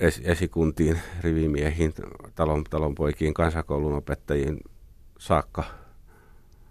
es- 0.00 0.20
esikuntiin, 0.24 1.00
rivimiehiin, 1.20 1.94
talon, 2.34 2.64
talonpoikiin, 2.70 3.34
kansakoulun 3.34 3.94
opettajiin 3.96 4.60
saakka 5.18 5.64